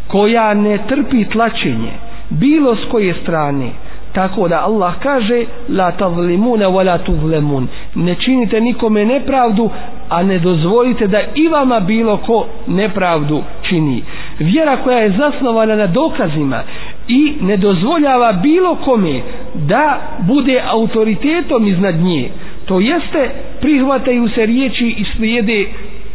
[0.07, 1.93] koja ne trpi tlačenje
[2.31, 3.71] bilo s koje strane
[4.13, 9.71] tako da Allah kaže la tazlimuna wa la tuzlemun ne činite nikome nepravdu
[10.09, 14.03] a ne dozvolite da i vama bilo ko nepravdu čini
[14.39, 16.63] vjera koja je zasnovana na dokazima
[17.09, 19.21] i ne dozvoljava bilo kome
[19.55, 22.31] da bude autoritetom iznad nje
[22.67, 23.31] to jeste
[23.61, 25.67] prihvataju se riječi i slijede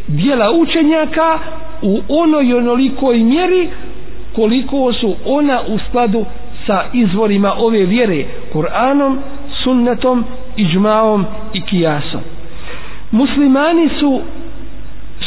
[0.07, 1.39] dijela učenjaka
[1.81, 3.69] u onoj onolikoj mjeri
[4.35, 6.25] koliko su ona u skladu
[6.65, 9.17] sa izvorima ove vjere Kur'anom,
[9.63, 10.25] sunnetom,
[10.57, 12.21] iđmaom i kijasom.
[13.11, 14.21] Muslimani su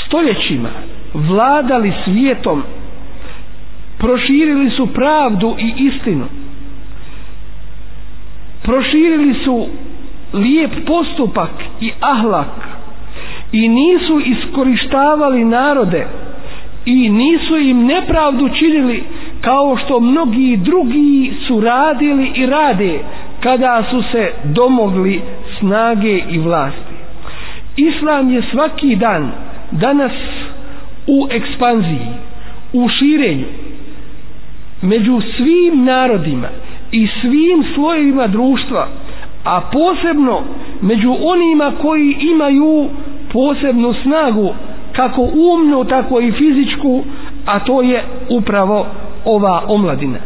[0.07, 0.69] stoljećima
[1.15, 2.63] vladali svijetom,
[4.07, 6.25] proširili su pravdu i istinu,
[8.63, 9.67] proširili su
[10.35, 11.51] lijep postupak
[11.81, 12.69] i ahlak.
[13.53, 16.07] I nisu iskorištavali narode.
[16.87, 19.03] I nisu im nepravdu činili
[19.41, 22.99] kao što mnogi drugi su radili i rade
[23.41, 25.21] kada su se domogli
[25.59, 26.95] snage i vlasti.
[27.77, 29.31] Islam je svaki dan
[29.73, 30.13] danas
[31.07, 32.07] u ekspanziji,
[32.73, 33.66] u širenju
[34.83, 36.49] među svim narodima
[36.93, 38.89] i svim slojevima društva,
[39.45, 40.43] a posebno
[40.81, 42.89] među onima koji imaju
[43.33, 44.55] posebnu snagu
[44.93, 47.05] kako umnu, tako i fizičku,
[47.47, 48.87] a to je upravo
[49.25, 50.19] ova omladina.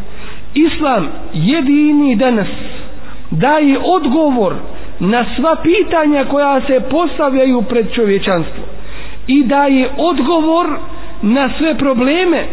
[0.54, 2.48] Islam jedini danas
[3.30, 4.54] daje odgovor
[5.00, 8.64] na sva pitanja koja se postavljaju pred čovječanstvo
[9.26, 10.66] i daje odgovor
[11.22, 12.44] na sve probleme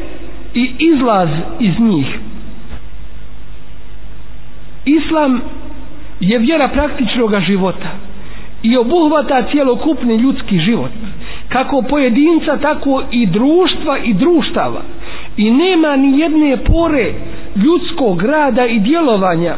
[0.53, 1.29] i izlaz
[1.59, 2.19] iz njih.
[4.85, 5.41] Islam
[6.19, 7.89] je vjera praktičnog života
[8.63, 10.91] i obuhvata cjelokupni ljudski život
[11.49, 14.81] kako pojedinca tako i društva i društava
[15.37, 17.13] i nema ni jedne pore
[17.55, 19.55] ljudskog rada i djelovanja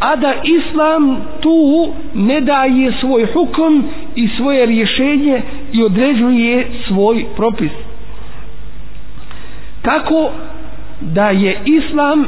[0.00, 3.84] a da islam tu ne daje svoj hukom
[4.14, 7.70] i svoje rješenje i određuje svoj propis
[9.82, 10.30] tako
[11.00, 12.24] da je islam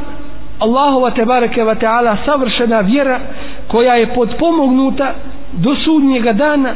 [0.58, 3.20] Allahova tebareke wa ta'ala savršena vjera
[3.68, 5.14] koja je podpomognuta
[5.52, 6.74] do sudnjega dana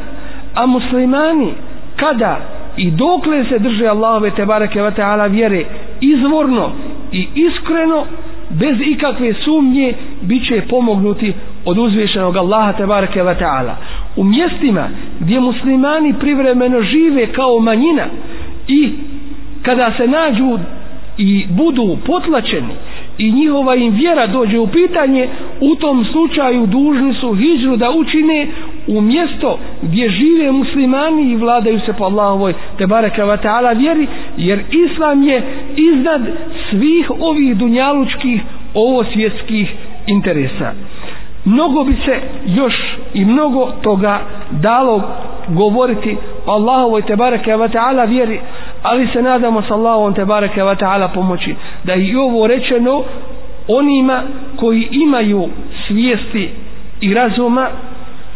[0.55, 1.53] a muslimani
[1.95, 2.39] kada
[2.77, 5.65] i dokle se drže Allahove tebareke wa ta'ala vjere
[6.01, 6.71] izvorno
[7.11, 8.05] i iskreno
[8.49, 11.33] bez ikakve sumnje bit će pomognuti
[11.65, 13.73] od uzvišenog Allaha tebareke wa ta'ala.
[14.15, 18.05] U mjestima gdje muslimani privremeno žive kao manjina
[18.67, 18.93] i
[19.69, 20.59] kada se nađu
[21.17, 22.75] i budu potlačeni
[23.17, 25.27] i njihova im vjera dođe u pitanje
[25.59, 28.47] u tom slučaju dužni su hijđru da učine
[28.87, 34.07] u mjesto gdje žive muslimani i vladaju se po Allahovoj te baraka wa ta'ala vjeri
[34.37, 35.41] jer islam je
[35.75, 36.21] iznad
[36.69, 38.41] svih ovih dunjalučkih
[38.73, 39.73] ovo svjetskih
[40.07, 40.73] interesa
[41.45, 42.73] mnogo bi se još
[43.13, 44.19] i mnogo toga
[44.51, 45.01] dalo
[45.47, 48.39] govoriti o Allahovoj te wa ta'ala vjeri
[48.83, 53.03] ali se nadamo sa Allahom te wa ta'ala pomoći da i ovo rečeno
[53.67, 54.23] onima
[54.55, 55.49] koji imaju
[55.87, 56.49] svijesti
[57.01, 57.67] i razuma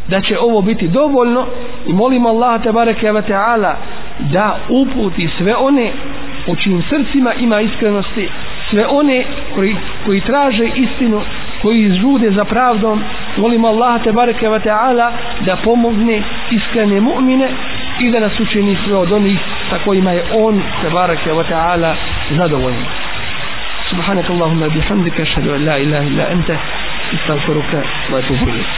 [0.08, 1.46] da će ovo biti dovoljno
[1.88, 3.76] i molimo Allaha tebareke ve taala
[4.20, 5.92] da uputi sve one
[6.48, 8.30] u čijim srcima ima iskrenosti
[8.70, 9.24] sve one
[9.56, 9.76] koji,
[10.06, 11.22] koji traže istinu
[11.63, 13.03] koji žude za pravdom
[13.37, 15.13] molimo Allaha tebareke ve taala
[15.47, 17.49] da pomogne iskrene mu'mine
[18.01, 19.39] i da nas učini sve od onih
[19.71, 21.95] sa kojima je on tebareke ve taala
[22.37, 22.87] zadovoljan
[23.91, 26.51] سبحانك اللهم بحمدك اشهد ان لا اله الا انت
[27.15, 27.73] استغفرك
[28.13, 28.71] واتوب اليك